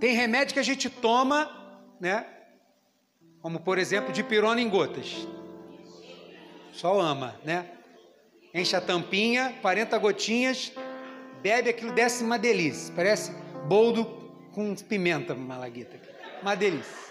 [0.00, 1.48] Tem remédio que a gente toma,
[2.00, 2.26] né?
[3.40, 5.28] Como, por exemplo, de pirona em gotas.
[6.72, 7.70] Só ama, né?
[8.52, 10.72] Enche a tampinha, 40 gotinhas,
[11.40, 12.92] bebe aquilo, desce uma delícia.
[12.94, 13.32] Parece
[13.68, 14.04] boldo
[14.52, 16.00] com pimenta, malaguita
[16.42, 17.10] uma delícia.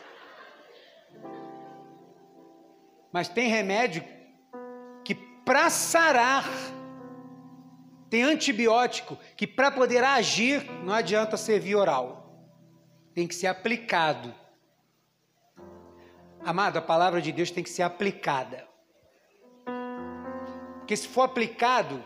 [3.11, 4.03] Mas tem remédio
[5.03, 6.45] que para sarar,
[8.09, 12.47] tem antibiótico que para poder agir não adianta ser via oral,
[13.13, 14.33] tem que ser aplicado.
[16.41, 18.68] Amado, a palavra de Deus tem que ser aplicada.
[20.89, 22.03] Porque se for aplicado,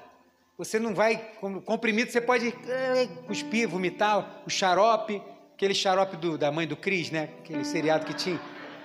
[0.57, 5.23] você não vai, como comprimido, você pode eh, cuspir, vomitar, o xarope,
[5.53, 7.29] aquele xarope do, da mãe do Cris, né?
[7.39, 8.37] Aquele seriado que tinha.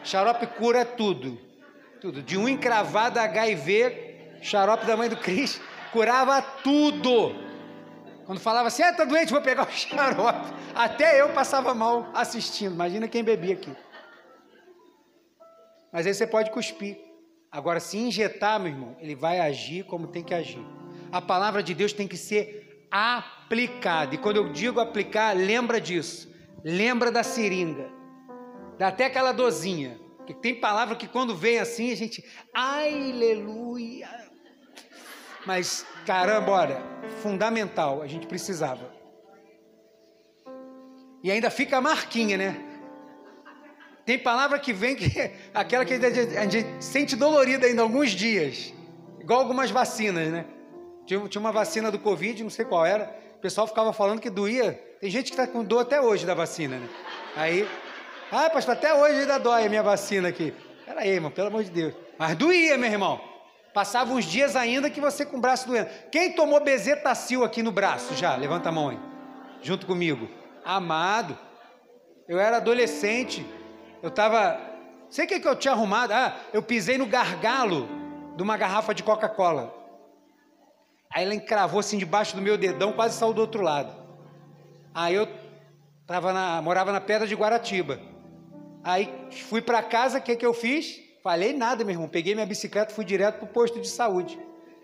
[0.05, 1.37] Xarope cura tudo.
[2.01, 2.23] Tudo.
[2.23, 5.61] De um encravado HIV, xarope da mãe do Cris
[5.93, 7.35] curava tudo.
[8.25, 10.55] Quando falava assim, ah, tá doente, vou pegar o xarope.
[10.77, 12.73] Até eu passava mal assistindo.
[12.73, 13.77] Imagina quem bebia aqui.
[15.93, 17.08] Mas aí você pode cuspir.
[17.51, 20.65] Agora, se injetar, meu irmão, ele vai agir como tem que agir.
[21.11, 24.15] A palavra de Deus tem que ser aplicada.
[24.15, 26.29] E quando eu digo aplicar, lembra disso.
[26.63, 27.91] Lembra da seringa.
[28.79, 29.99] Dá até aquela dozinha.
[30.27, 32.23] Que tem palavra que quando vem assim a gente,
[32.55, 34.11] ai, aleluia.
[35.47, 36.83] Mas caramba, olha,
[37.23, 38.93] fundamental, a gente precisava.
[41.23, 42.68] E ainda fica a marquinha, né?
[44.09, 48.73] Tem palavra que vem que aquela que a gente sente dolorida ainda alguns dias.
[49.21, 50.47] Igual algumas vacinas, né?
[51.05, 53.15] Tinha, tinha uma vacina do Covid, não sei qual era.
[53.37, 56.33] O pessoal ficava falando que doía tem gente que está com dor até hoje da
[56.33, 56.89] vacina, né?
[57.37, 57.69] Aí,
[58.33, 60.55] ah, pastor, até hoje ainda dói a minha vacina aqui.
[60.87, 61.93] Peraí, irmão, pelo amor de Deus.
[62.19, 63.21] Mas doía, meu irmão.
[63.75, 65.91] Passava uns dias ainda que você com o braço doendo.
[66.11, 68.35] Quem tomou bezetacil aqui no braço já?
[68.37, 68.99] Levanta a mão aí.
[69.61, 70.31] Junto comigo.
[70.65, 71.39] Amado,
[72.27, 73.45] eu era adolescente.
[74.03, 74.61] Eu estava.
[75.11, 76.13] Sei o que, que eu tinha arrumado.
[76.13, 77.89] Ah, eu pisei no gargalo
[78.37, 79.75] de uma garrafa de Coca-Cola.
[81.11, 83.93] Aí ela encravou assim debaixo do meu dedão, quase saiu do outro lado.
[84.95, 85.27] Aí eu
[86.07, 87.99] tava na, morava na Pedra de Guaratiba.
[88.85, 89.13] Aí
[89.49, 91.01] fui para casa, o que, que eu fiz?
[91.23, 92.09] Falei nada, meu irmão.
[92.09, 94.39] Peguei minha bicicleta e fui direto para o posto de saúde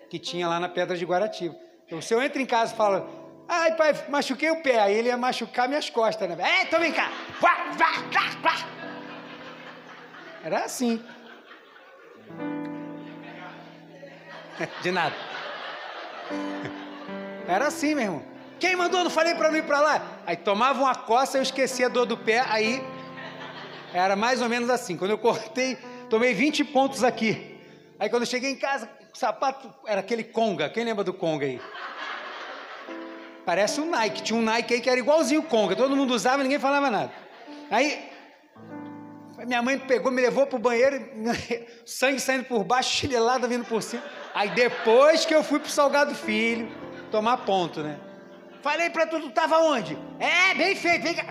[0.08, 1.54] que tinha lá na Pedra de Guaratiba.
[1.86, 3.06] Então, se eu entro em casa e falo,
[3.48, 6.36] ai pai, machuquei o pé, aí ele ia machucar minhas costas, né?
[6.40, 7.10] É, então vem cá.
[7.40, 8.83] Vá, vá, vá, vá.
[10.44, 11.02] Era assim.
[14.82, 15.16] De nada.
[17.48, 18.22] Era assim, meu irmão.
[18.60, 19.02] Quem mandou?
[19.02, 20.02] Não falei para não ir para lá.
[20.26, 22.82] Aí tomava uma coça, eu esquecia a dor do pé, aí
[23.92, 24.98] era mais ou menos assim.
[24.98, 25.76] Quando eu cortei,
[26.10, 27.58] tomei 20 pontos aqui.
[27.98, 30.68] Aí quando eu cheguei em casa, o sapato era aquele Conga.
[30.68, 31.60] Quem lembra do Conga aí?
[33.46, 34.22] Parece um Nike.
[34.22, 35.74] Tinha um Nike aí que era igualzinho o Conga.
[35.74, 37.12] Todo mundo usava ninguém falava nada.
[37.70, 38.13] Aí
[39.46, 41.04] minha mãe pegou, me levou pro banheiro,
[41.84, 44.02] sangue saindo por baixo, chinelada vindo por cima.
[44.34, 46.68] Aí depois que eu fui pro Salgado Filho,
[47.10, 47.98] tomar ponto, né?
[48.62, 49.98] Falei pra tu, tu tava onde?
[50.18, 51.24] É, bem feito, vem cá.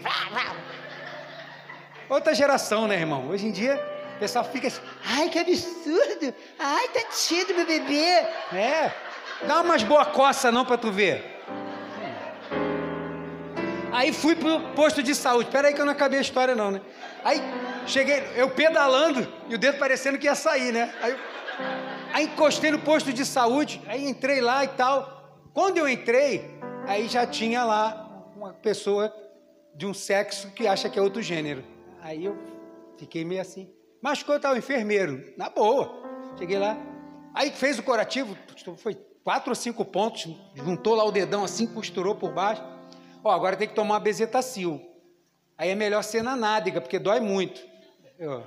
[2.07, 3.28] Outra geração, né, irmão?
[3.28, 3.76] Hoje em dia,
[4.16, 6.34] o pessoal fica assim, ai, que absurdo.
[6.59, 8.05] Ai, tá tido meu bebê.
[8.53, 8.93] É,
[9.47, 11.32] dá umas boas coças não pra tu ver.
[13.93, 15.49] Aí fui pro posto de saúde.
[15.49, 16.81] Espera aí que eu não acabei a história não, né?
[17.23, 17.39] Aí
[17.85, 20.91] cheguei, eu pedalando e o dedo parecendo que ia sair, né?
[20.99, 21.15] Aí,
[22.11, 25.39] aí encostei no posto de saúde, aí entrei lá e tal.
[25.53, 29.13] Quando eu entrei, aí já tinha lá uma pessoa
[29.75, 31.63] de um sexo que acha que é outro gênero.
[32.01, 32.35] Aí eu
[32.97, 33.71] fiquei meio assim.
[34.01, 35.23] Machucou, tal, enfermeiro.
[35.37, 36.01] Na boa.
[36.39, 36.75] Cheguei lá.
[37.35, 38.35] Aí fez o curativo,
[38.77, 42.72] foi quatro ou cinco pontos, juntou lá o dedão assim, costurou por baixo.
[43.24, 44.82] Ó, agora tem que tomar bezetacil.
[45.57, 47.61] Aí é melhor ser na nádega, porque dói muito.
[48.19, 48.45] Eu,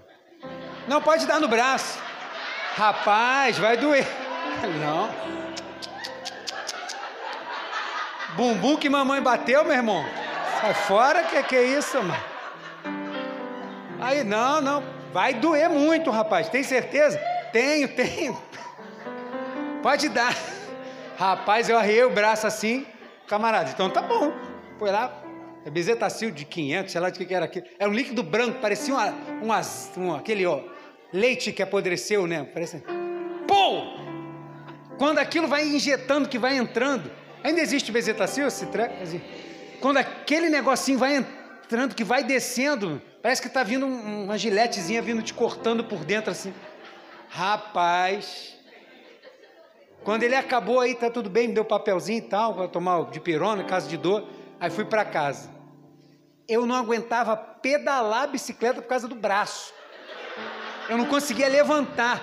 [0.87, 1.99] não pode dar no braço.
[2.74, 4.07] Rapaz, vai doer.
[4.81, 5.37] Não.
[8.37, 10.05] Bumbum que mamãe bateu, meu irmão.
[10.61, 12.22] Sai fora, que que é isso, mano?
[13.99, 14.83] Aí, não, não.
[15.11, 16.51] Vai doer muito, rapaz.
[16.51, 17.18] Tem certeza?
[17.51, 18.39] Tenho, tenho.
[19.83, 20.35] Pode dar.
[21.18, 22.87] Rapaz, eu arrei o braço assim.
[23.27, 24.45] Camarada, então tá bom.
[24.79, 25.22] Foi lá,
[25.64, 27.66] é bezetacil de 500, sei lá de que, era aquilo.
[27.79, 29.11] Era um líquido branco, parecia uma,
[29.43, 29.61] uma,
[29.97, 30.61] um, aquele ó,
[31.12, 32.45] leite que apodreceu, né?
[32.45, 32.85] Parece.
[33.49, 33.83] Pô!
[34.99, 37.11] Quando aquilo vai injetando, que vai entrando.
[37.43, 38.95] Ainda existe bezetacil, esse treco?
[39.81, 45.22] Quando aquele negocinho vai entrando, que vai descendo, parece que está vindo uma giletezinha vindo
[45.22, 46.55] te cortando por dentro assim.
[47.29, 48.57] Rapaz.
[50.05, 53.18] Quando ele acabou aí, tá tudo bem, me deu papelzinho e tal, para tomar de
[53.18, 54.24] pirona, caso de dor.
[54.59, 55.51] Aí fui para casa.
[56.49, 59.75] Eu não aguentava pedalar a bicicleta por causa do braço.
[60.89, 62.23] Eu não conseguia levantar.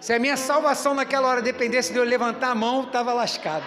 [0.00, 3.64] Se a minha salvação naquela hora dependesse de eu levantar a mão, estava lascado.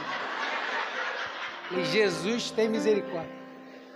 [1.71, 3.37] E Jesus tem misericórdia.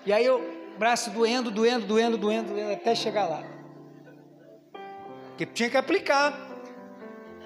[0.06, 0.41] E aí eu,
[0.78, 3.43] braço doendo, doendo, doendo, doendo, doendo, até chegar lá.
[5.30, 6.38] Porque tinha que aplicar.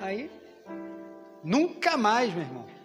[0.02, 0.32] Aí,
[1.44, 2.77] nunca mais, meu irmão.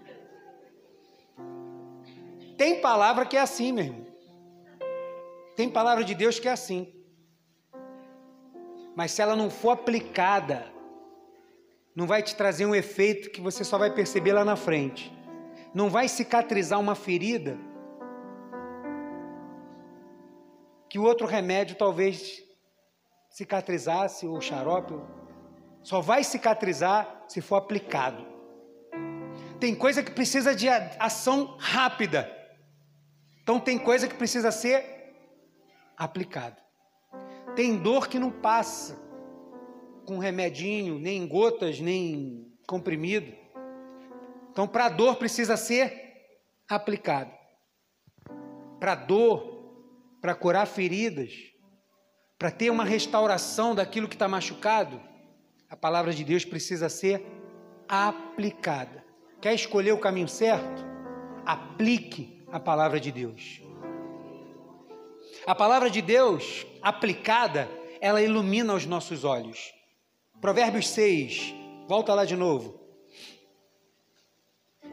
[2.62, 4.06] Tem palavra que é assim, meu irmão.
[5.56, 6.94] Tem palavra de Deus que é assim.
[8.94, 10.72] Mas se ela não for aplicada,
[11.92, 15.12] não vai te trazer um efeito que você só vai perceber lá na frente.
[15.74, 17.58] Não vai cicatrizar uma ferida
[20.88, 22.44] que o outro remédio talvez
[23.28, 24.94] cicatrizasse, ou xarope,
[25.82, 28.24] só vai cicatrizar se for aplicado.
[29.58, 32.40] Tem coisa que precisa de ação rápida.
[33.42, 35.14] Então tem coisa que precisa ser
[35.96, 36.56] aplicada.
[37.56, 38.96] Tem dor que não passa
[40.06, 43.32] com remedinho, nem gotas, nem comprimido.
[44.50, 46.38] Então para dor precisa ser
[46.68, 47.32] aplicado.
[48.78, 49.74] Para dor,
[50.20, 51.32] para curar feridas,
[52.38, 55.00] para ter uma restauração daquilo que está machucado,
[55.68, 57.24] a palavra de Deus precisa ser
[57.88, 59.04] aplicada.
[59.40, 60.84] Quer escolher o caminho certo?
[61.44, 63.62] Aplique a palavra de Deus.
[65.46, 69.72] A palavra de Deus aplicada, ela ilumina os nossos olhos.
[70.38, 71.54] Provérbios 6,
[71.88, 72.78] volta lá de novo.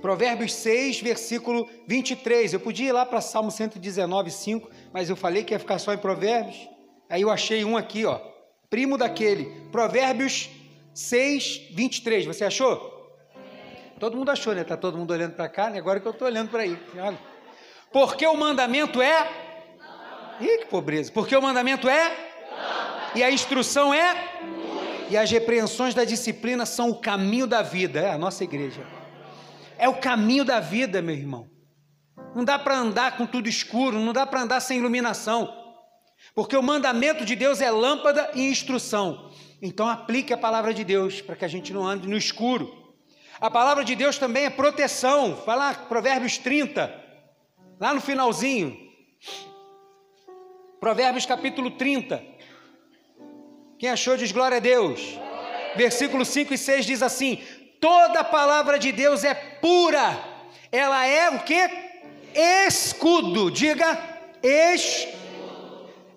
[0.01, 2.53] Provérbios 6, versículo 23.
[2.53, 5.93] Eu podia ir lá para Salmo 119, 5, mas eu falei que ia ficar só
[5.93, 6.69] em Provérbios.
[7.09, 8.21] Aí eu achei um aqui, ó.
[8.69, 9.67] Primo daquele.
[9.69, 10.49] Provérbios
[10.93, 12.25] 6, 23.
[12.25, 12.97] Você achou?
[13.99, 14.63] Todo mundo achou, né?
[14.63, 15.77] Tá todo mundo olhando para cá, né?
[15.77, 16.79] Agora que eu estou olhando para aí.
[16.95, 17.38] Olha.
[17.91, 19.29] Porque o mandamento é.
[20.39, 21.11] Ih, que pobreza.
[21.11, 22.15] Porque o mandamento é.
[23.15, 24.39] E a instrução é.
[25.09, 27.99] E as repreensões da disciplina são o caminho da vida.
[27.99, 28.85] É a nossa igreja.
[29.77, 31.49] É o caminho da vida, meu irmão.
[32.35, 35.51] Não dá para andar com tudo escuro, não dá para andar sem iluminação.
[36.35, 39.31] Porque o mandamento de Deus é lâmpada e instrução.
[39.61, 42.71] Então aplique a palavra de Deus para que a gente não ande no escuro.
[43.41, 45.33] A palavra de Deus também é proteção.
[45.43, 47.08] Vai lá, Provérbios 30
[47.79, 48.77] lá no finalzinho.
[50.79, 52.23] Provérbios capítulo 30.
[53.77, 54.99] Quem achou diz glória a Deus.
[55.75, 57.41] Versículo 5 e 6 diz assim:
[57.79, 60.19] Toda palavra de Deus é pura.
[60.71, 61.69] Ela é o que?
[62.67, 63.49] Escudo.
[63.49, 63.97] Diga
[64.43, 65.19] escudo.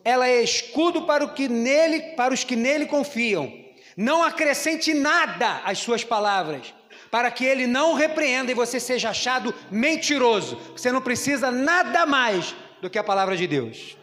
[0.04, 3.52] Ela é escudo para o que nele, para os que nele confiam.
[3.96, 6.74] Não acrescente nada às suas palavras,
[7.12, 10.56] para que ele não repreenda e você seja achado mentiroso.
[10.74, 13.98] Você não precisa nada mais do que a palavra de Deus.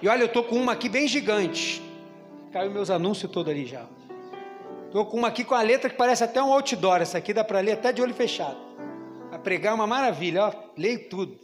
[0.00, 1.82] E olha, eu estou com uma aqui bem gigante.
[2.52, 3.84] Caiu meus anúncios todos ali já.
[4.86, 7.02] Estou com uma aqui com a letra que parece até um outdoor.
[7.02, 8.56] Essa aqui dá para ler até de olho fechado.
[9.32, 10.52] A pregar é uma maravilha, ó.
[10.76, 11.40] Leio tudo.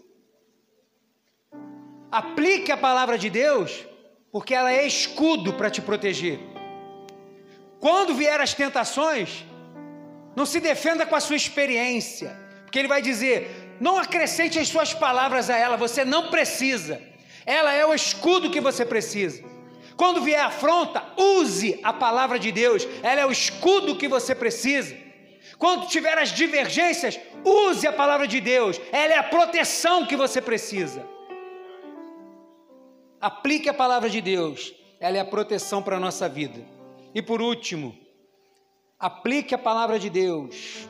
[2.08, 3.84] Aplique a palavra de Deus,
[4.30, 6.38] porque ela é escudo para te proteger.
[7.80, 9.44] Quando vier as tentações,
[10.36, 14.92] não se defenda com a sua experiência, porque ele vai dizer: não acrescente as suas
[14.94, 17.00] palavras a ela, você não precisa.
[17.46, 19.42] Ela é o escudo que você precisa.
[19.96, 24.96] Quando vier afronta, use a palavra de Deus, ela é o escudo que você precisa.
[25.58, 30.40] Quando tiver as divergências, use a palavra de Deus, ela é a proteção que você
[30.40, 31.06] precisa.
[33.20, 36.64] Aplique a palavra de Deus, ela é a proteção para a nossa vida.
[37.14, 37.94] E por último,
[39.00, 40.86] aplique a palavra de Deus,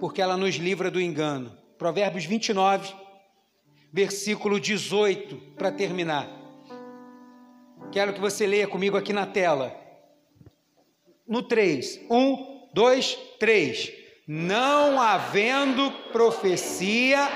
[0.00, 1.56] porque ela nos livra do engano.
[1.78, 2.92] Provérbios 29,
[3.92, 6.28] versículo 18, para terminar.
[7.92, 9.72] Quero que você leia comigo aqui na tela.
[11.26, 12.00] No 3.
[12.10, 13.92] 1, 2, 3.
[14.26, 17.28] Não havendo profecia,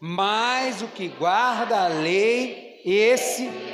[0.00, 3.69] mas o que guarda a lei, esse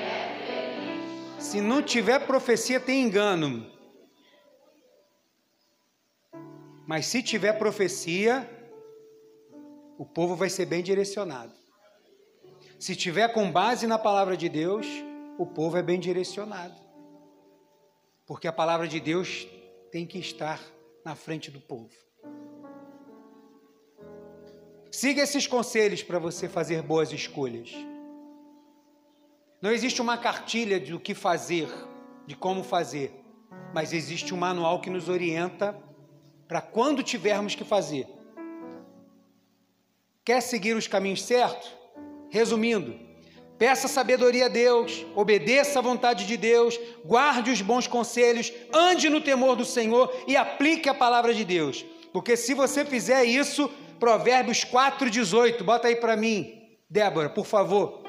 [1.39, 3.71] se não tiver profecia, tem engano.
[6.87, 8.49] Mas se tiver profecia,
[9.99, 11.53] o povo vai ser bem direcionado.
[12.79, 14.87] Se tiver com base na palavra de Deus,
[15.39, 16.75] o povo é bem direcionado.
[18.27, 19.47] Porque a palavra de Deus
[19.91, 20.61] tem que estar
[21.05, 21.91] na frente do povo.
[24.91, 27.71] Siga esses conselhos para você fazer boas escolhas.
[29.61, 31.69] Não existe uma cartilha do que fazer,
[32.27, 33.13] de como fazer,
[33.73, 35.77] mas existe um manual que nos orienta
[36.47, 38.07] para quando tivermos que fazer.
[40.25, 41.75] Quer seguir os caminhos certos?
[42.29, 42.99] Resumindo,
[43.59, 49.23] peça sabedoria a Deus, obedeça à vontade de Deus, guarde os bons conselhos, ande no
[49.23, 51.85] temor do Senhor e aplique a palavra de Deus.
[52.13, 58.06] Porque se você fizer isso, Provérbios 4,18, bota aí para mim, Débora, por favor.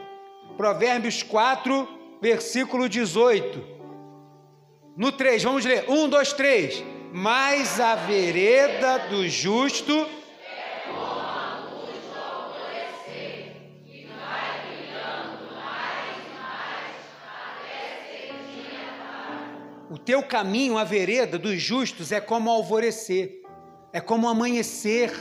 [0.56, 1.88] Provérbios 4,
[2.22, 3.78] versículo 18.
[4.96, 5.86] No 3, vamos ler.
[5.88, 6.84] 1, 2, 3.
[7.14, 10.08] Mas a vereda do justo.
[19.90, 23.42] O teu caminho, a vereda dos justos, é como alvorecer,
[23.94, 25.12] é como amanhecer.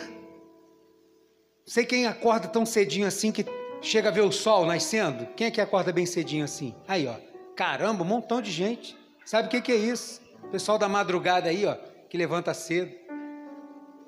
[1.64, 3.44] Sei quem acorda tão cedinho assim que
[3.80, 5.26] Chega a ver o sol nascendo?
[5.36, 6.74] Quem é que acorda bem cedinho assim?
[6.88, 7.14] Aí, ó.
[7.54, 8.96] Caramba, um montão de gente.
[9.24, 10.20] Sabe o que, que é isso?
[10.44, 11.74] O pessoal da madrugada aí, ó,
[12.08, 12.94] que levanta cedo.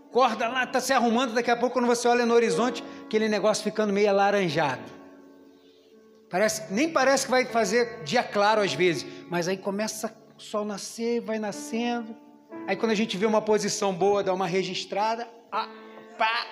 [0.08, 3.62] Acorda lá, tá se arrumando, daqui a pouco, quando você olha no horizonte, aquele negócio
[3.62, 4.82] ficando meio alaranjado.
[6.30, 10.64] Parece, nem parece que vai fazer dia claro às vezes, mas aí começa o sol
[10.64, 12.14] nascer, vai nascendo.
[12.66, 15.68] Aí quando a gente vê uma posição boa, dá uma registrada, ah,
[16.18, 16.46] pá,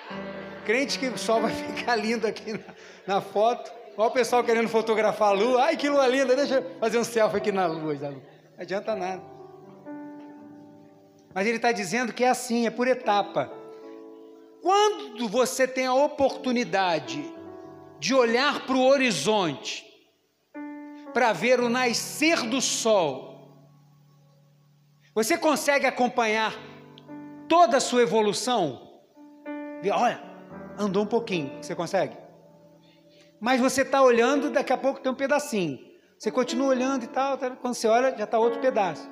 [0.65, 2.59] crente que o sol vai ficar lindo aqui na,
[3.07, 3.71] na foto.
[3.97, 5.63] Olha o pessoal querendo fotografar a lua.
[5.63, 8.11] Ai, que lua linda, deixa eu fazer um selfie aqui na luz lua.
[8.11, 8.21] Não
[8.59, 9.23] adianta nada.
[11.33, 13.51] Mas ele está dizendo que é assim, é por etapa.
[14.61, 17.23] Quando você tem a oportunidade
[17.99, 19.85] de olhar para o horizonte,
[21.13, 23.27] para ver o nascer do sol,
[25.15, 26.53] você consegue acompanhar
[27.47, 28.99] toda a sua evolução?
[29.91, 30.21] Olha,
[30.77, 32.26] andou um pouquinho, você consegue?
[33.39, 35.79] Mas você está olhando, daqui a pouco tem um pedacinho.
[36.17, 39.07] Você continua olhando e tal, quando você olha, já está outro pedaço.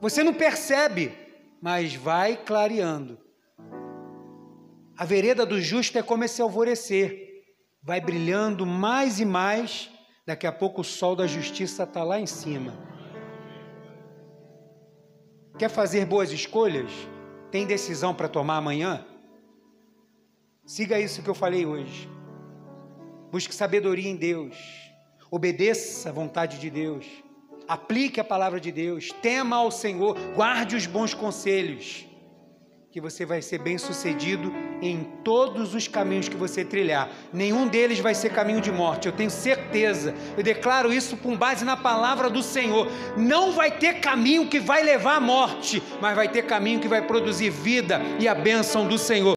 [0.00, 1.12] Você não percebe,
[1.60, 3.18] mas vai clareando.
[4.96, 7.28] A vereda do justo é como esse alvorecer.
[7.82, 9.90] Vai brilhando mais e mais,
[10.26, 12.74] daqui a pouco o sol da justiça está lá em cima.
[15.58, 16.90] Quer fazer boas escolhas?
[17.50, 19.06] Tem decisão para tomar amanhã?
[20.66, 22.08] Siga isso que eu falei hoje.
[23.30, 24.56] Busque sabedoria em Deus.
[25.30, 27.06] Obedeça a vontade de Deus.
[27.68, 29.10] Aplique a palavra de Deus.
[29.22, 30.18] Tema ao Senhor.
[30.34, 32.06] Guarde os bons conselhos.
[32.92, 34.52] que você vai ser bem sucedido
[34.82, 37.08] em todos os caminhos que você trilhar.
[37.32, 40.12] Nenhum deles vai ser caminho de morte, eu tenho certeza.
[40.36, 42.88] Eu declaro isso com base na palavra do Senhor.
[43.16, 47.06] Não vai ter caminho que vai levar à morte, mas vai ter caminho que vai
[47.06, 49.28] produzir vida e a bênção do Senhor.